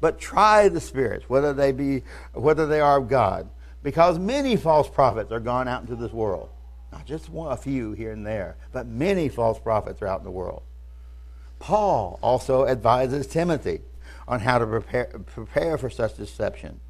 but 0.00 0.18
try 0.18 0.68
the 0.68 0.80
spirits, 0.80 1.28
whether 1.28 1.52
they 1.52 1.72
be 1.72 2.02
whether 2.32 2.66
they 2.66 2.80
are 2.80 2.98
of 2.98 3.08
God 3.08 3.48
because 3.82 4.18
many 4.18 4.56
false 4.56 4.88
prophets 4.88 5.32
are 5.32 5.40
gone 5.40 5.68
out 5.68 5.82
into 5.82 5.96
this 5.96 6.12
world. 6.12 6.48
Not 6.92 7.06
just 7.06 7.30
one, 7.30 7.52
a 7.52 7.56
few 7.56 7.92
here 7.92 8.12
and 8.12 8.26
there, 8.26 8.56
but 8.70 8.86
many 8.86 9.28
false 9.28 9.58
prophets 9.58 10.02
are 10.02 10.06
out 10.06 10.20
in 10.20 10.24
the 10.24 10.30
world. 10.30 10.62
Paul 11.58 12.18
also 12.22 12.66
advises 12.66 13.26
Timothy 13.26 13.80
on 14.28 14.40
how 14.40 14.58
to 14.58 14.66
prepare, 14.66 15.06
prepare 15.26 15.78
for 15.78 15.90
such 15.90 16.16
deception. 16.16 16.80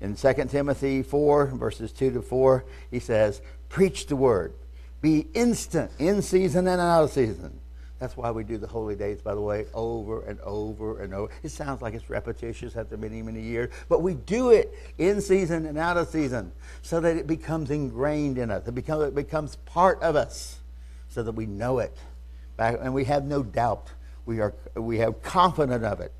In 0.00 0.16
2 0.16 0.32
Timothy 0.48 1.02
4, 1.02 1.46
verses 1.46 1.92
2 1.92 2.12
to 2.12 2.22
4, 2.22 2.64
he 2.90 2.98
says, 2.98 3.40
Preach 3.68 4.06
the 4.06 4.16
word. 4.16 4.54
Be 5.00 5.26
instant, 5.34 5.90
in 5.98 6.22
season 6.22 6.66
and 6.66 6.80
out 6.80 7.04
of 7.04 7.10
season. 7.10 7.60
That's 8.00 8.16
why 8.16 8.30
we 8.32 8.42
do 8.42 8.58
the 8.58 8.66
holy 8.66 8.96
days, 8.96 9.22
by 9.22 9.34
the 9.34 9.40
way, 9.40 9.66
over 9.72 10.22
and 10.24 10.40
over 10.40 11.00
and 11.00 11.14
over. 11.14 11.32
It 11.42 11.50
sounds 11.50 11.80
like 11.80 11.94
it's 11.94 12.10
repetitious 12.10 12.76
after 12.76 12.96
many, 12.96 13.22
many 13.22 13.40
years, 13.40 13.72
but 13.88 14.02
we 14.02 14.14
do 14.14 14.50
it 14.50 14.76
in 14.98 15.20
season 15.20 15.64
and 15.66 15.78
out 15.78 15.96
of 15.96 16.08
season 16.08 16.52
so 16.82 17.00
that 17.00 17.16
it 17.16 17.26
becomes 17.26 17.70
ingrained 17.70 18.36
in 18.36 18.50
us. 18.50 18.66
It 18.66 18.74
becomes, 18.74 19.04
it 19.04 19.14
becomes 19.14 19.56
part 19.64 20.02
of 20.02 20.16
us 20.16 20.58
so 21.08 21.22
that 21.22 21.32
we 21.32 21.46
know 21.46 21.78
it. 21.78 21.96
And 22.58 22.92
we 22.92 23.04
have 23.04 23.24
no 23.24 23.42
doubt. 23.42 23.90
We, 24.26 24.40
are, 24.40 24.54
we 24.74 24.98
have 24.98 25.22
confidence 25.22 25.84
of 25.84 26.00
it. 26.00 26.12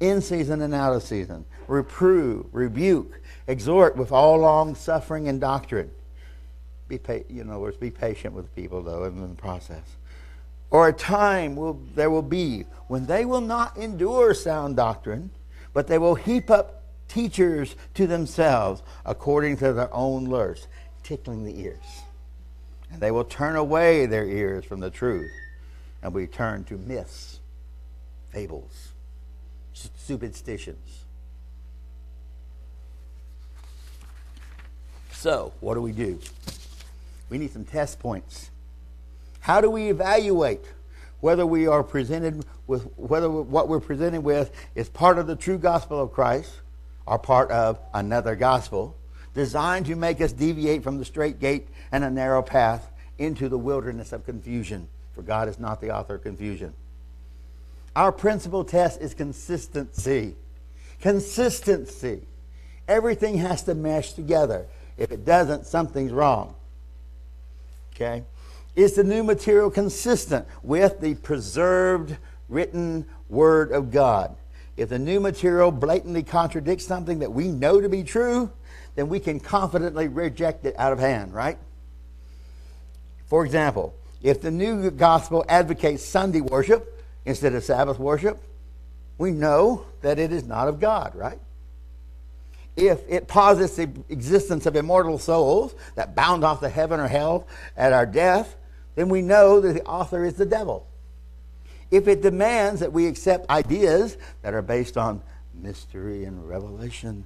In 0.00 0.20
season 0.20 0.60
and 0.60 0.74
out 0.74 0.92
of 0.92 1.02
season. 1.02 1.46
Reprove, 1.68 2.46
rebuke, 2.52 3.20
exhort 3.46 3.96
with 3.96 4.12
all 4.12 4.38
long 4.38 4.74
suffering 4.74 5.28
and 5.28 5.40
doctrine. 5.40 5.90
Be, 6.88 6.98
pa- 6.98 7.24
you 7.30 7.44
know, 7.44 7.72
be 7.80 7.90
patient 7.90 8.34
with 8.34 8.54
people, 8.54 8.82
though, 8.82 9.04
in 9.04 9.20
the 9.20 9.34
process 9.34 9.96
or 10.74 10.88
a 10.88 10.92
time 10.92 11.54
will, 11.54 11.80
there 11.94 12.10
will 12.10 12.20
be 12.20 12.64
when 12.88 13.06
they 13.06 13.24
will 13.24 13.40
not 13.40 13.76
endure 13.76 14.34
sound 14.34 14.74
doctrine, 14.74 15.30
but 15.72 15.86
they 15.86 15.98
will 15.98 16.16
heap 16.16 16.50
up 16.50 16.82
teachers 17.06 17.76
to 17.94 18.08
themselves 18.08 18.82
according 19.06 19.56
to 19.56 19.72
their 19.72 19.94
own 19.94 20.24
lusts, 20.24 20.66
tickling 21.04 21.44
the 21.44 21.60
ears. 21.60 22.02
And 22.90 23.00
they 23.00 23.12
will 23.12 23.22
turn 23.22 23.54
away 23.54 24.06
their 24.06 24.26
ears 24.26 24.64
from 24.64 24.80
the 24.80 24.90
truth 24.90 25.30
and 26.02 26.12
we 26.12 26.26
turn 26.26 26.64
to 26.64 26.74
myths, 26.76 27.38
fables, 28.30 28.88
superstitions. 29.72 31.04
So, 35.12 35.52
what 35.60 35.74
do 35.74 35.80
we 35.82 35.92
do? 35.92 36.18
We 37.30 37.38
need 37.38 37.52
some 37.52 37.64
test 37.64 38.00
points. 38.00 38.50
How 39.44 39.60
do 39.60 39.68
we 39.68 39.90
evaluate 39.90 40.64
whether 41.20 41.44
we 41.44 41.66
are 41.66 41.82
presented 41.82 42.46
with 42.66 42.84
whether 42.96 43.28
what 43.28 43.68
we're 43.68 43.78
presented 43.78 44.22
with 44.22 44.50
is 44.74 44.88
part 44.88 45.18
of 45.18 45.26
the 45.26 45.36
true 45.36 45.58
gospel 45.58 46.00
of 46.00 46.12
Christ 46.12 46.50
or 47.04 47.18
part 47.18 47.50
of 47.50 47.78
another 47.92 48.36
gospel 48.36 48.96
designed 49.34 49.84
to 49.84 49.96
make 49.96 50.22
us 50.22 50.32
deviate 50.32 50.82
from 50.82 50.96
the 50.96 51.04
straight 51.04 51.40
gate 51.40 51.68
and 51.92 52.02
a 52.02 52.10
narrow 52.10 52.40
path 52.40 52.90
into 53.18 53.50
the 53.50 53.58
wilderness 53.58 54.12
of 54.12 54.24
confusion? 54.24 54.88
For 55.14 55.20
God 55.20 55.50
is 55.50 55.58
not 55.58 55.82
the 55.82 55.94
author 55.94 56.14
of 56.14 56.22
confusion. 56.22 56.72
Our 57.94 58.12
principal 58.12 58.64
test 58.64 58.98
is 59.02 59.12
consistency. 59.12 60.36
Consistency. 61.02 62.22
Everything 62.88 63.36
has 63.36 63.62
to 63.64 63.74
mesh 63.74 64.14
together. 64.14 64.64
If 64.96 65.12
it 65.12 65.26
doesn't, 65.26 65.66
something's 65.66 66.12
wrong. 66.12 66.54
Okay? 67.94 68.24
Is 68.76 68.94
the 68.94 69.04
new 69.04 69.22
material 69.22 69.70
consistent 69.70 70.46
with 70.62 71.00
the 71.00 71.14
preserved 71.14 72.16
written 72.48 73.06
Word 73.28 73.70
of 73.70 73.92
God? 73.92 74.36
If 74.76 74.88
the 74.88 74.98
new 74.98 75.20
material 75.20 75.70
blatantly 75.70 76.24
contradicts 76.24 76.84
something 76.84 77.20
that 77.20 77.32
we 77.32 77.48
know 77.48 77.80
to 77.80 77.88
be 77.88 78.02
true, 78.02 78.50
then 78.96 79.08
we 79.08 79.20
can 79.20 79.38
confidently 79.38 80.08
reject 80.08 80.64
it 80.64 80.74
out 80.76 80.92
of 80.92 80.98
hand, 80.98 81.32
right? 81.32 81.58
For 83.26 83.44
example, 83.44 83.94
if 84.22 84.40
the 84.40 84.50
new 84.50 84.90
gospel 84.90 85.44
advocates 85.48 86.04
Sunday 86.04 86.40
worship 86.40 87.00
instead 87.24 87.54
of 87.54 87.62
Sabbath 87.62 87.98
worship, 87.98 88.42
we 89.18 89.30
know 89.30 89.86
that 90.02 90.18
it 90.18 90.32
is 90.32 90.44
not 90.44 90.66
of 90.66 90.80
God, 90.80 91.14
right? 91.14 91.38
If 92.76 93.00
it 93.08 93.28
posits 93.28 93.76
the 93.76 93.88
existence 94.08 94.66
of 94.66 94.74
immortal 94.74 95.18
souls 95.18 95.74
that 95.94 96.16
bound 96.16 96.44
off 96.44 96.58
to 96.60 96.68
heaven 96.68 96.98
or 96.98 97.06
hell 97.06 97.46
at 97.76 97.92
our 97.92 98.06
death, 98.06 98.56
then 98.94 99.08
we 99.08 99.22
know 99.22 99.60
that 99.60 99.72
the 99.72 99.84
author 99.84 100.24
is 100.24 100.34
the 100.34 100.46
devil. 100.46 100.86
If 101.90 102.08
it 102.08 102.22
demands 102.22 102.80
that 102.80 102.92
we 102.92 103.06
accept 103.06 103.48
ideas 103.50 104.16
that 104.42 104.54
are 104.54 104.62
based 104.62 104.96
on 104.96 105.22
mystery 105.54 106.24
and 106.24 106.48
revelation 106.48 107.24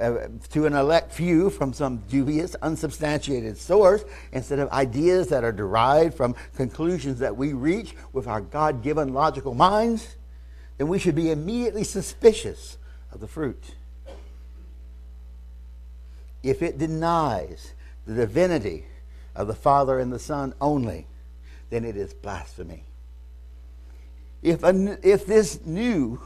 uh, 0.00 0.28
to 0.50 0.66
an 0.66 0.74
elect 0.74 1.12
few 1.12 1.50
from 1.50 1.72
some 1.72 1.98
dubious, 2.08 2.54
unsubstantiated 2.62 3.56
source, 3.58 4.04
instead 4.32 4.58
of 4.58 4.70
ideas 4.70 5.28
that 5.28 5.44
are 5.44 5.52
derived 5.52 6.14
from 6.14 6.34
conclusions 6.56 7.18
that 7.18 7.36
we 7.36 7.52
reach 7.52 7.94
with 8.12 8.26
our 8.26 8.40
God 8.40 8.82
given 8.82 9.12
logical 9.12 9.54
minds, 9.54 10.16
then 10.78 10.88
we 10.88 10.98
should 10.98 11.14
be 11.14 11.30
immediately 11.30 11.84
suspicious 11.84 12.78
of 13.12 13.20
the 13.20 13.28
fruit. 13.28 13.74
If 16.42 16.62
it 16.62 16.78
denies 16.78 17.72
the 18.06 18.14
divinity 18.14 18.86
of 19.34 19.46
the 19.46 19.54
Father 19.54 19.98
and 19.98 20.12
the 20.12 20.18
Son 20.18 20.54
only, 20.60 21.06
then 21.70 21.84
it 21.84 21.96
is 21.96 22.12
blasphemy. 22.12 22.84
If, 24.42 24.62
a, 24.62 24.98
if 25.02 25.26
this 25.26 25.64
new, 25.64 26.20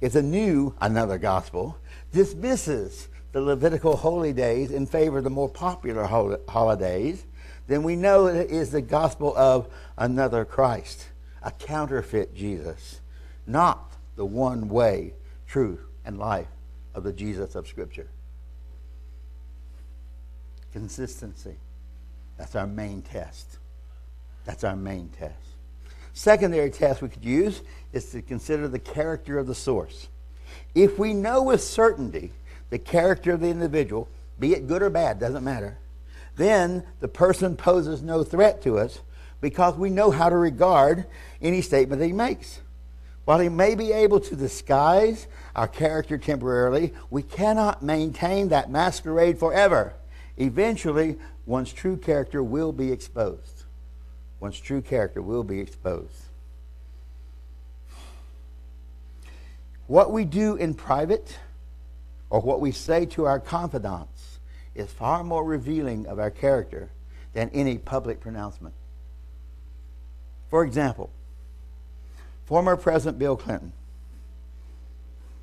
if 0.00 0.12
the 0.12 0.22
new, 0.22 0.74
another 0.80 1.18
gospel, 1.18 1.78
dismisses 2.12 3.08
the 3.32 3.40
Levitical 3.40 3.96
holy 3.96 4.32
days 4.32 4.70
in 4.70 4.86
favor 4.86 5.18
of 5.18 5.24
the 5.24 5.30
more 5.30 5.48
popular 5.48 6.04
holidays, 6.48 7.24
then 7.66 7.82
we 7.82 7.96
know 7.96 8.26
it 8.26 8.50
is 8.50 8.70
the 8.70 8.82
gospel 8.82 9.36
of 9.36 9.68
another 9.96 10.44
Christ, 10.44 11.08
a 11.42 11.50
counterfeit 11.50 12.34
Jesus, 12.34 13.00
not 13.46 13.92
the 14.16 14.24
one 14.24 14.68
way, 14.68 15.14
truth, 15.46 15.80
and 16.04 16.18
life 16.18 16.48
of 16.94 17.04
the 17.04 17.12
Jesus 17.12 17.54
of 17.54 17.66
Scripture 17.66 18.08
consistency. 20.74 21.54
That's 22.36 22.56
our 22.56 22.66
main 22.66 23.00
test. 23.02 23.58
That's 24.44 24.64
our 24.64 24.74
main 24.74 25.08
test. 25.08 25.34
Secondary 26.14 26.68
test 26.68 27.00
we 27.00 27.08
could 27.08 27.24
use 27.24 27.62
is 27.92 28.10
to 28.10 28.20
consider 28.20 28.66
the 28.66 28.80
character 28.80 29.38
of 29.38 29.46
the 29.46 29.54
source. 29.54 30.08
If 30.74 30.98
we 30.98 31.14
know 31.14 31.44
with 31.44 31.62
certainty 31.62 32.32
the 32.70 32.80
character 32.80 33.32
of 33.32 33.40
the 33.40 33.50
individual, 33.50 34.08
be 34.40 34.52
it 34.52 34.66
good 34.66 34.82
or 34.82 34.90
bad, 34.90 35.20
doesn't 35.20 35.44
matter, 35.44 35.78
then 36.34 36.82
the 36.98 37.06
person 37.06 37.56
poses 37.56 38.02
no 38.02 38.24
threat 38.24 38.60
to 38.62 38.76
us 38.76 38.98
because 39.40 39.76
we 39.76 39.90
know 39.90 40.10
how 40.10 40.28
to 40.28 40.36
regard 40.36 41.06
any 41.40 41.60
statement 41.62 42.00
that 42.00 42.06
he 42.06 42.12
makes. 42.12 42.60
While 43.26 43.38
he 43.38 43.48
may 43.48 43.76
be 43.76 43.92
able 43.92 44.18
to 44.18 44.34
disguise 44.34 45.28
our 45.54 45.68
character 45.68 46.18
temporarily, 46.18 46.92
we 47.10 47.22
cannot 47.22 47.80
maintain 47.80 48.48
that 48.48 48.72
masquerade 48.72 49.38
forever. 49.38 49.94
Eventually, 50.36 51.16
one's 51.46 51.72
true 51.72 51.96
character 51.96 52.42
will 52.42 52.72
be 52.72 52.90
exposed. 52.90 53.64
One's 54.40 54.58
true 54.58 54.82
character 54.82 55.22
will 55.22 55.44
be 55.44 55.60
exposed. 55.60 56.24
What 59.86 60.12
we 60.12 60.24
do 60.24 60.56
in 60.56 60.74
private 60.74 61.38
or 62.30 62.40
what 62.40 62.60
we 62.60 62.72
say 62.72 63.06
to 63.06 63.26
our 63.26 63.38
confidants 63.38 64.38
is 64.74 64.90
far 64.90 65.22
more 65.22 65.44
revealing 65.44 66.06
of 66.06 66.18
our 66.18 66.30
character 66.30 66.90
than 67.32 67.50
any 67.50 67.78
public 67.78 68.20
pronouncement. 68.20 68.74
For 70.48 70.64
example, 70.64 71.10
former 72.46 72.76
President 72.76 73.18
Bill 73.18 73.36
Clinton, 73.36 73.72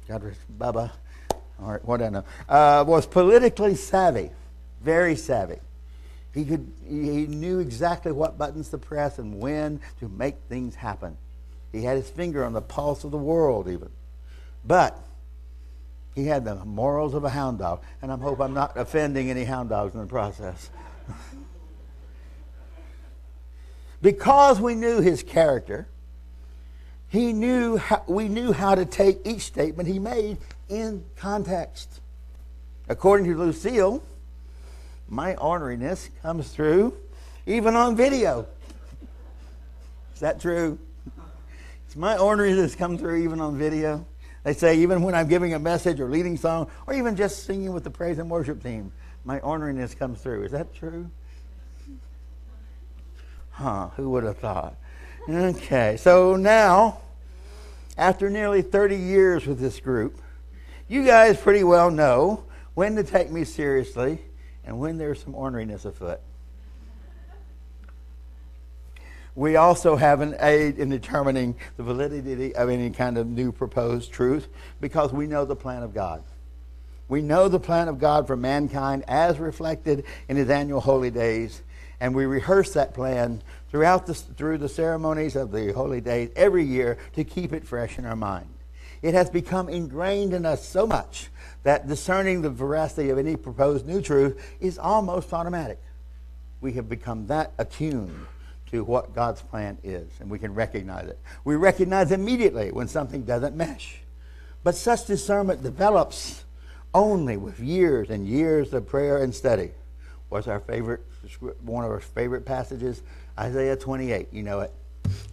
God 0.08 0.24
rest 0.24 0.40
Bubba, 0.58 0.92
or 1.62 1.82
what 1.84 2.02
I 2.02 2.10
know, 2.10 2.24
uh, 2.50 2.84
was 2.88 3.06
politically 3.06 3.76
savvy, 3.76 4.32
very 4.84 5.16
savvy. 5.16 5.60
He, 6.34 6.46
could, 6.46 6.72
he 6.88 7.28
knew 7.28 7.60
exactly 7.60 8.12
what 8.12 8.38
buttons 8.38 8.70
to 8.70 8.78
press 8.78 9.20
and 9.20 9.40
when 9.40 9.82
to 10.00 10.08
make 10.08 10.38
things 10.48 10.76
happen. 10.76 11.18
He 11.72 11.84
had 11.84 11.98
his 11.98 12.10
finger 12.10 12.44
on 12.46 12.54
the 12.54 12.62
pulse 12.62 13.04
of 13.04 13.12
the 13.12 13.18
world, 13.18 13.68
even. 13.68 13.90
But 14.66 14.98
he 16.16 16.26
had 16.26 16.46
the 16.46 16.56
morals 16.66 17.14
of 17.14 17.24
a 17.24 17.30
hound 17.30 17.60
dog, 17.60 17.82
and 18.02 18.12
I 18.12 18.18
hope 18.18 18.40
I'm 18.40 18.54
not 18.54 18.78
offending 18.78 19.30
any 19.30 19.44
hound 19.44 19.70
dogs 19.70 19.94
in 19.94 20.02
the 20.02 20.08
process. 20.08 20.70
because 24.02 24.60
we 24.60 24.76
knew 24.76 25.00
his 25.00 25.24
character, 25.24 25.88
he 27.08 27.34
knew 27.34 27.78
how, 27.78 28.04
we 28.08 28.30
knew 28.30 28.54
how 28.54 28.76
to 28.76 28.86
take 28.86 29.20
each 29.26 29.42
statement 29.42 29.88
he 29.88 30.00
made 30.00 30.38
in 30.70 31.04
context. 31.18 32.00
According 32.88 33.28
to 33.28 33.38
Lucille, 33.38 34.04
my 35.12 35.36
orneriness 35.36 36.10
comes 36.22 36.50
through 36.52 36.98
even 37.46 37.76
on 37.76 37.98
video. 37.98 38.48
Is 40.16 40.22
that 40.22 40.40
true? 40.40 40.80
Does 41.88 41.98
my 41.98 42.16
orneriness 42.16 42.78
come 42.78 42.98
through 42.98 43.18
even 43.18 43.42
on 43.42 43.58
video? 43.58 44.06
They 44.44 44.54
say 44.54 44.78
even 44.78 45.02
when 45.02 45.14
I'm 45.14 45.28
giving 45.28 45.54
a 45.54 45.60
message 45.60 46.00
or 46.00 46.10
leading 46.10 46.38
song 46.38 46.72
or 46.88 46.94
even 46.94 47.18
just 47.18 47.44
singing 47.44 47.74
with 47.74 47.84
the 47.84 47.90
praise 47.90 48.20
and 48.20 48.30
worship 48.30 48.64
team, 48.64 48.94
my 49.26 49.40
orneriness 49.42 50.00
comes 50.00 50.22
through. 50.22 50.44
Is 50.44 50.52
that 50.54 50.74
true? 50.74 51.12
Huh, 53.50 53.90
who 53.98 54.12
would 54.12 54.24
have 54.24 54.38
thought? 54.38 54.76
Okay, 55.28 55.98
so 55.98 56.38
now, 56.38 57.02
after 57.98 58.30
nearly 58.30 58.62
30 58.62 58.96
years 58.96 59.46
with 59.46 59.60
this 59.60 59.82
group, 59.82 60.18
you 60.88 61.04
guys 61.04 61.38
pretty 61.38 61.66
well 61.66 61.92
know 61.92 62.46
when 62.76 62.96
to 62.96 63.04
take 63.04 63.30
me 63.30 63.44
seriously 63.44 64.22
and 64.66 64.80
when 64.80 64.98
there's 64.98 65.22
some 65.22 65.34
orneriness 65.34 65.86
afoot. 65.86 66.20
We 69.34 69.56
also 69.56 69.96
have 69.96 70.20
an 70.20 70.36
aid 70.40 70.78
in 70.78 70.90
determining 70.90 71.56
the 71.78 71.84
validity 71.84 72.54
of 72.54 72.70
any 72.70 72.90
kind 72.90 73.18
of 73.18 73.28
new 73.28 73.52
proposed 73.52 74.12
truth 74.12 74.50
because 74.82 75.14
we 75.14 75.26
know 75.26 75.46
the 75.46 75.56
plan 75.56 75.84
of 75.84 75.94
God. 75.94 76.24
We 77.08 77.22
know 77.22 77.48
the 77.48 77.60
plan 77.60 77.88
of 77.88 78.00
God 78.00 78.28
for 78.28 78.36
mankind 78.36 79.04
as 79.08 79.40
reflected 79.40 80.06
in 80.28 80.38
his 80.38 80.50
annual 80.50 80.82
holy 80.82 81.12
days, 81.12 81.62
and 82.00 82.14
we 82.14 82.26
rehearse 82.26 82.74
that 82.74 82.94
plan 82.94 83.42
throughout 83.70 84.06
the, 84.06 84.14
through 84.14 84.58
the 84.58 84.70
ceremonies 84.70 85.36
of 85.36 85.52
the 85.52 85.72
holy 85.74 86.02
days 86.02 86.30
every 86.36 86.64
year 86.64 86.98
to 87.14 87.24
keep 87.24 87.54
it 87.54 87.66
fresh 87.66 87.98
in 87.98 88.06
our 88.06 88.16
mind. 88.16 88.48
It 89.02 89.14
has 89.14 89.30
become 89.30 89.68
ingrained 89.68 90.34
in 90.34 90.46
us 90.46 90.68
so 90.68 90.86
much 90.86 91.30
that 91.64 91.88
discerning 91.88 92.42
the 92.42 92.50
veracity 92.50 93.10
of 93.10 93.18
any 93.18 93.36
proposed 93.36 93.86
new 93.86 94.02
truth 94.02 94.42
is 94.60 94.78
almost 94.78 95.34
automatic. 95.34 95.80
We 96.60 96.74
have 96.74 96.88
become 96.88 97.28
that 97.28 97.54
attuned 97.58 98.28
to 98.72 98.84
what 98.84 99.14
God's 99.14 99.42
plan 99.42 99.78
is, 99.84 100.08
and 100.20 100.30
we 100.30 100.40
can 100.40 100.54
recognize 100.54 101.08
it. 101.08 101.20
We 101.44 101.56
recognize 101.56 102.12
immediately 102.12 102.72
when 102.72 102.88
something 102.88 103.24
doesn't 103.24 103.56
mesh. 103.56 103.98
But 104.64 104.76
such 104.76 105.06
discernment 105.06 105.64
develops 105.64 106.44
only 106.94 107.38
with 107.38 107.60
years 107.60 108.10
and 108.10 108.28
years 108.28 108.74
of 108.74 108.88
prayer 108.88 109.24
and 109.24 109.34
study. 109.34 109.72
What's 110.30 110.48
our 110.48 110.60
favorite, 110.60 111.02
one 111.62 111.84
of 111.84 111.92
our 111.92 112.00
favorite 112.00 112.46
passages? 112.46 113.02
Isaiah 113.38 113.76
28. 113.76 114.28
You 114.32 114.44
know 114.44 114.62
it. 114.62 114.72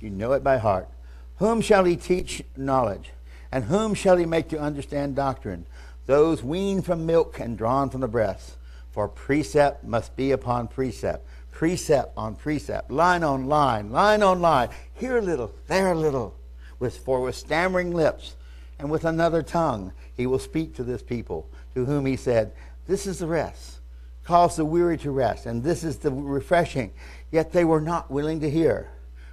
You 0.01 0.11
know 0.11 0.33
it 0.33 0.43
by 0.43 0.57
heart. 0.57 0.89
Whom 1.37 1.61
shall 1.61 1.85
he 1.85 1.97
teach 1.97 2.43
knowledge? 2.57 3.11
And 3.51 3.65
whom 3.65 3.95
shall 3.95 4.17
he 4.17 4.27
make 4.27 4.49
to 4.49 4.61
understand 4.61 5.17
doctrine? 5.17 5.67
Those 6.07 6.43
weaned 6.43 6.85
from 6.85 7.07
milk 7.07 7.39
and 7.41 7.57
drawn 7.57 7.91
from 7.91 8.01
the 8.01 8.09
breast. 8.09 8.57
For 8.93 9.09
precept 9.09 9.85
must 9.85 10.17
be 10.17 10.33
upon 10.33 10.69
precept 10.69 11.27
precept 11.59 12.13
on 12.17 12.37
precept, 12.37 12.89
line 12.89 13.25
on 13.25 13.49
line, 13.49 13.91
line 13.91 14.23
on 14.23 14.41
line, 14.41 14.69
here 14.95 15.19
a 15.19 15.21
little, 15.21 15.53
there 15.67 15.91
a 15.91 15.95
little, 15.99 16.33
with, 16.79 16.97
for 16.99 17.21
with 17.21 17.35
stammering 17.35 17.93
lips 17.93 18.37
and 18.79 18.89
with 18.89 19.05
another 19.05 19.43
tongue 19.43 19.93
he 20.17 20.25
will 20.25 20.39
speak 20.39 20.73
to 20.73 20.85
this 20.85 21.03
people, 21.03 21.51
to 21.75 21.85
whom 21.85 22.07
he 22.07 22.15
said, 22.15 22.53
This 22.87 23.09
is 23.09 23.19
the 23.19 23.27
rest, 23.27 23.81
calls 24.23 24.55
the 24.55 24.65
weary 24.65 24.97
to 24.99 25.11
rest, 25.11 25.47
and 25.47 25.65
this 25.65 25.83
is 25.83 25.97
the 25.97 26.13
refreshing. 26.13 26.93
Yet 27.33 27.51
they 27.51 27.65
were 27.65 27.81
not 27.81 28.09
willing 28.09 28.39
to 28.39 28.49
hear. 28.49 28.89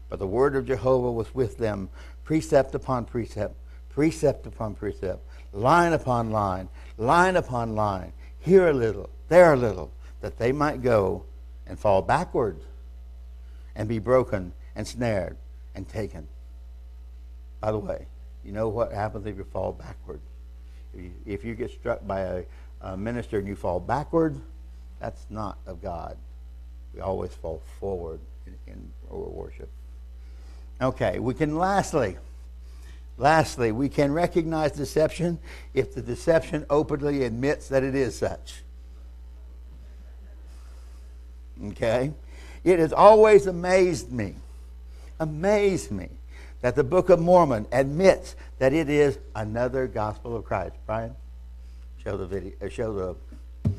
But 0.10 0.18
the 0.18 0.26
word 0.26 0.56
of 0.56 0.66
Jehovah 0.66 1.12
was 1.12 1.36
with 1.36 1.60
them, 1.60 1.90
precept 2.24 2.74
upon 2.74 3.06
precept, 3.06 3.56
precept 3.96 4.46
upon 4.46 4.76
precept, 4.76 5.26
line 5.54 5.94
upon 5.94 6.30
line, 6.30 6.68
line 6.98 7.38
upon 7.38 7.76
line, 7.76 8.12
here 8.40 8.68
a 8.68 8.74
little, 8.74 9.10
there 9.30 9.54
a 9.54 9.56
little, 9.56 9.90
that 10.20 10.38
they 10.38 10.52
might 10.52 10.82
go 10.82 11.24
and 11.66 11.80
fall 11.80 12.02
backward 12.02 12.58
and 13.74 13.88
be 13.88 13.98
broken 13.98 14.52
and 14.76 14.86
snared 14.86 15.38
and 15.76 15.88
taken. 15.88 16.28
By 17.62 17.72
the 17.72 17.78
way, 17.78 18.06
you 18.44 18.52
know 18.52 18.68
what 18.68 18.92
happens 18.92 19.26
if 19.26 19.38
you 19.38 19.46
fall 19.46 19.72
backward? 19.72 20.20
If 20.94 21.02
you, 21.02 21.12
if 21.26 21.46
you 21.46 21.56
get 21.56 21.72
struck 21.72 22.06
by 22.06 22.20
a, 22.20 22.44
a 22.82 22.98
minister 22.98 23.40
and 23.40 23.48
you 23.48 23.56
fall 23.56 23.80
backward, 23.80 24.36
that's 25.00 25.26
not 25.30 25.58
of 25.66 25.82
God. 25.82 26.18
We 26.94 27.00
always 27.00 27.34
fall 27.34 27.62
forward 27.80 28.20
in, 28.46 28.56
in 28.68 28.92
worship. 29.10 29.70
Okay, 30.82 31.20
we 31.20 31.34
can 31.34 31.58
lastly, 31.58 32.18
lastly, 33.18 33.72
we 33.72 33.90
can 33.90 34.12
recognize 34.12 34.72
deception 34.72 35.40
if 35.74 35.94
the 35.94 36.02
deception 36.02 36.66
openly 36.70 37.24
admits 37.24 37.68
that 37.70 37.84
it 37.84 37.96
is 37.96 38.18
such. 38.18 38.64
Okay? 41.68 42.14
It 42.64 42.80
has 42.80 42.92
always 42.92 43.48
amazed 43.48 44.12
me, 44.12 44.36
amazed 45.20 45.92
me, 45.92 46.10
that 46.62 46.76
the 46.76 46.84
Book 46.84 47.10
of 47.10 47.20
Mormon 47.20 47.68
admits 47.72 48.36
that 48.58 48.74
it 48.74 48.90
is 48.90 49.20
another 49.36 49.88
gospel 49.88 50.36
of 50.36 50.44
Christ. 50.46 50.76
Brian, 50.86 51.16
show 52.04 52.18
the 52.18 52.26
video, 52.26 52.54
uh, 52.62 52.70
show 52.70 53.16
the 53.64 53.74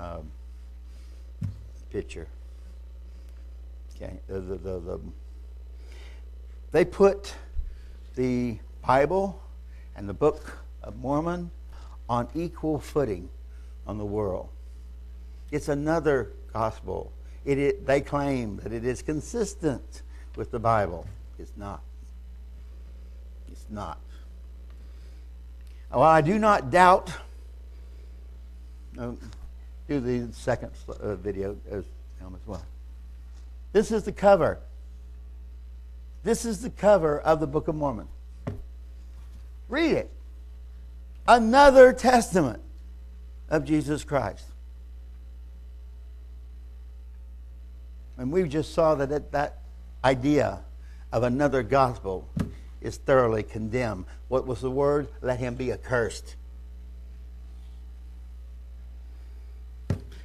um, 0.00 0.30
picture. 1.90 2.28
Okay, 3.96 4.14
the, 4.28 4.40
the, 4.40 4.56
the, 4.56 4.80
the, 4.80 5.00
they 6.70 6.84
put 6.84 7.34
the 8.14 8.58
Bible 8.86 9.40
and 9.96 10.08
the 10.08 10.14
Book 10.14 10.58
of 10.82 10.96
Mormon 10.96 11.50
on 12.08 12.28
equal 12.34 12.78
footing 12.78 13.28
on 13.86 13.98
the 13.98 14.04
world. 14.04 14.48
It's 15.50 15.68
another 15.68 16.30
gospel. 16.52 17.12
It, 17.44 17.58
it, 17.58 17.86
they 17.86 18.00
claim 18.00 18.58
that 18.62 18.72
it 18.72 18.84
is 18.84 19.02
consistent 19.02 20.02
with 20.36 20.50
the 20.50 20.58
Bible. 20.58 21.06
It's 21.38 21.52
not. 21.56 21.82
It's 23.50 23.66
not. 23.68 23.98
Well, 25.90 26.02
I 26.02 26.20
do 26.20 26.38
not 26.38 26.70
doubt. 26.70 27.12
Um, 28.98 29.18
do 29.88 30.00
the 30.00 30.32
second 30.32 30.70
uh, 30.88 31.16
video 31.16 31.56
as, 31.70 31.84
as 32.20 32.46
well. 32.46 32.64
This 33.72 33.90
is 33.90 34.04
the 34.04 34.12
cover. 34.12 34.58
This 36.22 36.44
is 36.44 36.62
the 36.62 36.70
cover 36.70 37.18
of 37.18 37.40
the 37.40 37.46
Book 37.46 37.68
of 37.68 37.74
Mormon. 37.74 38.08
Read 39.68 39.92
it. 39.92 40.10
Another 41.26 41.92
testament 41.92 42.62
of 43.48 43.64
Jesus 43.64 44.04
Christ. 44.04 44.44
And 48.16 48.30
we 48.30 48.48
just 48.48 48.72
saw 48.72 48.94
that 48.96 49.10
it, 49.10 49.32
that 49.32 49.58
idea 50.04 50.60
of 51.12 51.22
another 51.22 51.62
gospel 51.62 52.28
is 52.80 52.96
thoroughly 52.96 53.42
condemned. 53.42 54.04
What 54.28 54.46
was 54.46 54.60
the 54.60 54.70
word? 54.70 55.08
Let 55.20 55.38
him 55.38 55.54
be 55.54 55.72
accursed. 55.72 56.36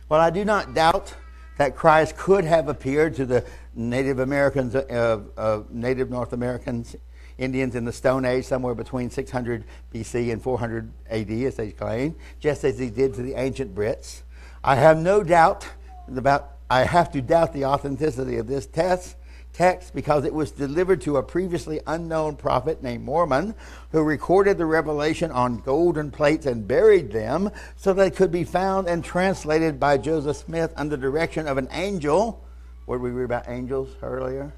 Well, 0.09 0.21
I 0.21 0.29
do 0.29 0.45
not 0.45 0.73
doubt 0.73 1.13
that 1.57 1.75
Christ 1.75 2.17
could 2.17 2.45
have 2.45 2.67
appeared 2.67 3.15
to 3.15 3.25
the 3.25 3.45
Native 3.75 4.19
Americans, 4.19 4.75
uh, 4.75 5.21
uh, 5.37 5.61
Native 5.69 6.09
North 6.09 6.33
Americans, 6.33 6.95
Indians 7.37 7.75
in 7.75 7.85
the 7.85 7.93
Stone 7.93 8.25
Age, 8.25 8.45
somewhere 8.45 8.73
between 8.73 9.09
600 9.09 9.63
BC 9.93 10.31
and 10.31 10.41
400 10.41 10.91
AD, 11.09 11.29
as 11.29 11.55
they 11.55 11.71
claim, 11.71 12.15
just 12.39 12.63
as 12.63 12.79
he 12.79 12.89
did 12.89 13.13
to 13.15 13.21
the 13.21 13.35
ancient 13.35 13.75
Brits. 13.75 14.21
I 14.63 14.75
have 14.75 14.97
no 14.97 15.23
doubt 15.23 15.67
about 16.15 16.53
I 16.69 16.83
have 16.83 17.11
to 17.11 17.21
doubt 17.21 17.53
the 17.53 17.65
authenticity 17.65 18.37
of 18.37 18.47
this 18.47 18.65
test, 18.65 19.15
text 19.57 19.95
because 19.95 20.23
it 20.23 20.33
was 20.33 20.51
delivered 20.51 21.01
to 21.01 21.17
a 21.17 21.23
previously 21.23 21.79
unknown 21.87 22.35
prophet 22.35 22.83
named 22.83 23.03
Mormon 23.03 23.55
who 23.91 24.03
recorded 24.03 24.59
the 24.59 24.65
revelation 24.67 25.31
on 25.31 25.57
golden 25.57 26.11
plates 26.11 26.45
and 26.45 26.67
buried 26.67 27.11
them 27.11 27.49
so 27.75 27.91
they 27.91 28.11
could 28.11 28.31
be 28.31 28.43
found 28.43 28.87
and 28.87 29.03
translated 29.03 29.79
by 29.79 29.97
Joseph 29.97 30.37
Smith 30.37 30.71
under 30.75 30.95
direction 30.95 31.47
of 31.47 31.57
an 31.57 31.67
angel. 31.71 32.45
What 32.85 32.97
did 32.97 33.01
we 33.01 33.09
read 33.09 33.25
about 33.25 33.49
angels 33.49 33.89
earlier? 34.03 34.53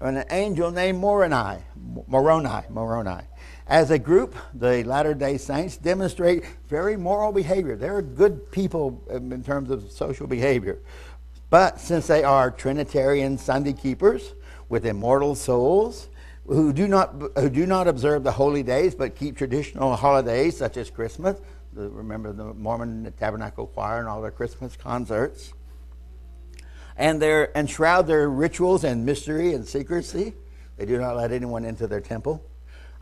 An 0.00 0.24
angel 0.30 0.72
named 0.72 0.98
Moroni. 0.98 1.62
Moroni. 2.08 2.62
Moroni. 2.70 3.22
As 3.68 3.92
a 3.92 4.00
group, 4.00 4.34
the 4.52 4.82
Latter 4.82 5.14
day 5.14 5.38
Saints 5.38 5.76
demonstrate 5.76 6.44
very 6.68 6.96
moral 6.96 7.30
behavior. 7.30 7.76
They're 7.76 8.02
good 8.02 8.50
people 8.50 9.00
in 9.10 9.44
terms 9.44 9.70
of 9.70 9.92
social 9.92 10.26
behavior. 10.26 10.80
But 11.50 11.78
since 11.80 12.08
they 12.08 12.24
are 12.24 12.50
Trinitarian 12.50 13.38
Sunday 13.38 13.74
keepers 13.74 14.34
with 14.70 14.86
immortal 14.86 15.34
souls 15.34 16.08
who 16.46 16.72
do 16.72 16.88
not, 16.88 17.14
who 17.36 17.50
do 17.50 17.66
not 17.66 17.86
observe 17.86 18.24
the 18.24 18.32
holy 18.32 18.62
days 18.62 18.94
but 18.94 19.14
keep 19.14 19.36
traditional 19.36 19.94
holidays 19.94 20.56
such 20.56 20.78
as 20.78 20.90
Christmas, 20.90 21.38
remember 21.74 22.32
the 22.32 22.54
Mormon 22.54 23.12
Tabernacle 23.18 23.66
Choir 23.66 23.98
and 23.98 24.08
all 24.08 24.22
their 24.22 24.30
Christmas 24.30 24.76
concerts, 24.76 25.52
and 26.96 27.20
they 27.20 27.46
enshroud 27.54 28.06
their 28.06 28.30
rituals 28.30 28.84
in 28.84 29.04
mystery 29.04 29.54
and 29.54 29.66
secrecy. 29.66 30.34
They 30.76 30.86
do 30.86 30.98
not 30.98 31.16
let 31.16 31.30
anyone 31.30 31.64
into 31.64 31.86
their 31.86 32.00
temple. 32.00 32.42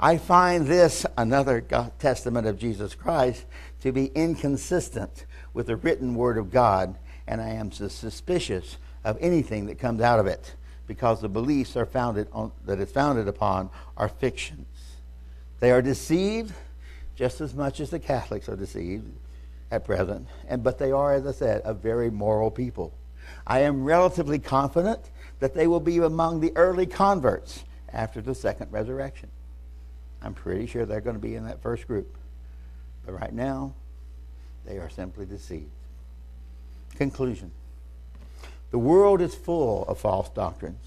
I 0.01 0.17
find 0.17 0.67
this, 0.67 1.05
another 1.17 1.61
testament 1.99 2.47
of 2.47 2.59
Jesus 2.59 2.95
Christ, 2.95 3.45
to 3.81 3.93
be 3.93 4.07
inconsistent 4.15 5.27
with 5.53 5.67
the 5.67 5.77
written 5.77 6.15
word 6.15 6.39
of 6.39 6.51
God, 6.51 6.99
and 7.27 7.41
I 7.41 7.51
am 7.51 7.73
suspicious 7.73 8.79
of 9.05 9.19
anything 9.21 9.67
that 9.67 9.79
comes 9.79 10.01
out 10.01 10.21
of 10.21 10.27
it 10.27 10.55
because 10.89 11.21
the 11.21 11.29
beliefs 11.29 11.77
are 11.77 11.87
founded 11.87 12.27
on, 12.33 12.51
that 12.65 12.81
it's 12.81 12.91
founded 12.91 13.29
upon 13.29 13.71
are 13.97 14.09
fictions. 14.09 14.67
They 15.61 15.71
are 15.71 15.83
deceived 15.83 16.53
just 17.15 17.41
as 17.41 17.55
much 17.55 17.79
as 17.79 17.91
the 17.91 17.99
Catholics 18.01 18.49
are 18.49 18.57
deceived 18.57 19.07
at 19.71 19.85
present, 19.85 20.27
and, 20.49 20.65
but 20.65 20.79
they 20.79 20.91
are, 20.91 21.13
as 21.13 21.27
I 21.27 21.33
said, 21.33 21.63
a 21.65 21.75
very 21.75 22.11
moral 22.11 22.51
people. 22.51 22.95
I 23.47 23.61
am 23.61 23.85
relatively 23.85 24.39
confident 24.39 25.11
that 25.41 25.55
they 25.55 25.67
will 25.67 25.81
be 25.81 25.99
among 25.99 26.41
the 26.41 26.53
early 26.57 26.87
converts 26.87 27.65
after 27.93 28.23
the 28.23 28.35
second 28.35 28.73
resurrection. 28.73 29.29
I'm 30.23 30.33
pretty 30.33 30.67
sure 30.67 30.87
they're 30.87 31.03
going 31.03 31.17
to 31.17 31.23
be 31.23 31.35
in 31.35 31.45
that 31.45 31.63
first 31.63 31.87
group. 31.87 32.17
But 33.05 33.13
right 33.13 33.33
now, 33.33 33.75
they 34.65 34.79
are 34.79 34.91
simply 34.91 35.27
deceived. 35.27 35.71
Conclusion 36.97 37.53
The 38.71 38.79
world 38.79 39.21
is 39.21 39.35
full 39.35 39.85
of 39.87 39.99
false 39.99 40.29
doctrines, 40.31 40.85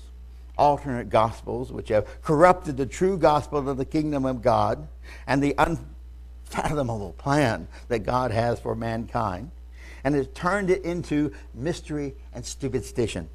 alternate 0.58 1.10
gospels, 1.10 1.72
which 1.72 1.89
have 1.89 2.22
corrupted 2.22 2.78
the 2.78 2.86
true 2.86 3.17
gospel 3.17 3.67
of 3.67 3.78
the 3.78 3.86
kingdom 3.86 4.26
of 4.26 4.41
God 4.41 4.88
and 5.26 5.41
the 5.41 5.56
unfathomable 5.58 7.13
plan 7.13 7.67
that 7.88 8.00
God 8.00 8.32
has 8.32 8.60
for 8.60 8.76
mankind, 8.76 9.52
and 10.04 10.15
has 10.15 10.28
turned 10.34 10.70
it 10.70 10.84
into 10.84 11.32
mystery 11.54 12.13
and 12.34 12.46
superstition. 12.46 13.30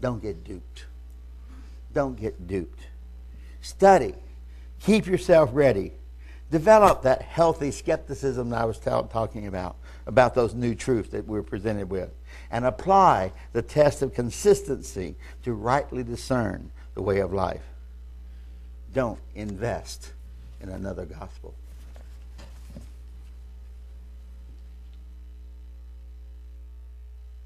Don't 0.00 0.20
get 0.20 0.44
duped. 0.44 0.86
Don't 1.92 2.20
get 2.20 2.46
duped. 2.46 2.80
Study 3.60 4.14
Keep 4.84 5.06
yourself 5.06 5.48
ready. 5.54 5.92
Develop 6.50 7.02
that 7.02 7.22
healthy 7.22 7.70
skepticism 7.70 8.50
that 8.50 8.60
I 8.60 8.64
was 8.66 8.78
t- 8.78 8.84
talking 8.84 9.46
about, 9.46 9.76
about 10.06 10.34
those 10.34 10.54
new 10.54 10.74
truths 10.74 11.08
that 11.10 11.26
we're 11.26 11.42
presented 11.42 11.88
with. 11.88 12.10
And 12.54 12.64
apply 12.64 13.32
the 13.52 13.62
test 13.62 14.00
of 14.00 14.14
consistency 14.14 15.16
to 15.42 15.52
rightly 15.52 16.04
discern 16.04 16.70
the 16.94 17.02
way 17.02 17.18
of 17.18 17.32
life. 17.32 17.64
Don't 18.92 19.18
invest 19.34 20.12
in 20.60 20.68
another 20.68 21.04
gospel. 21.04 21.52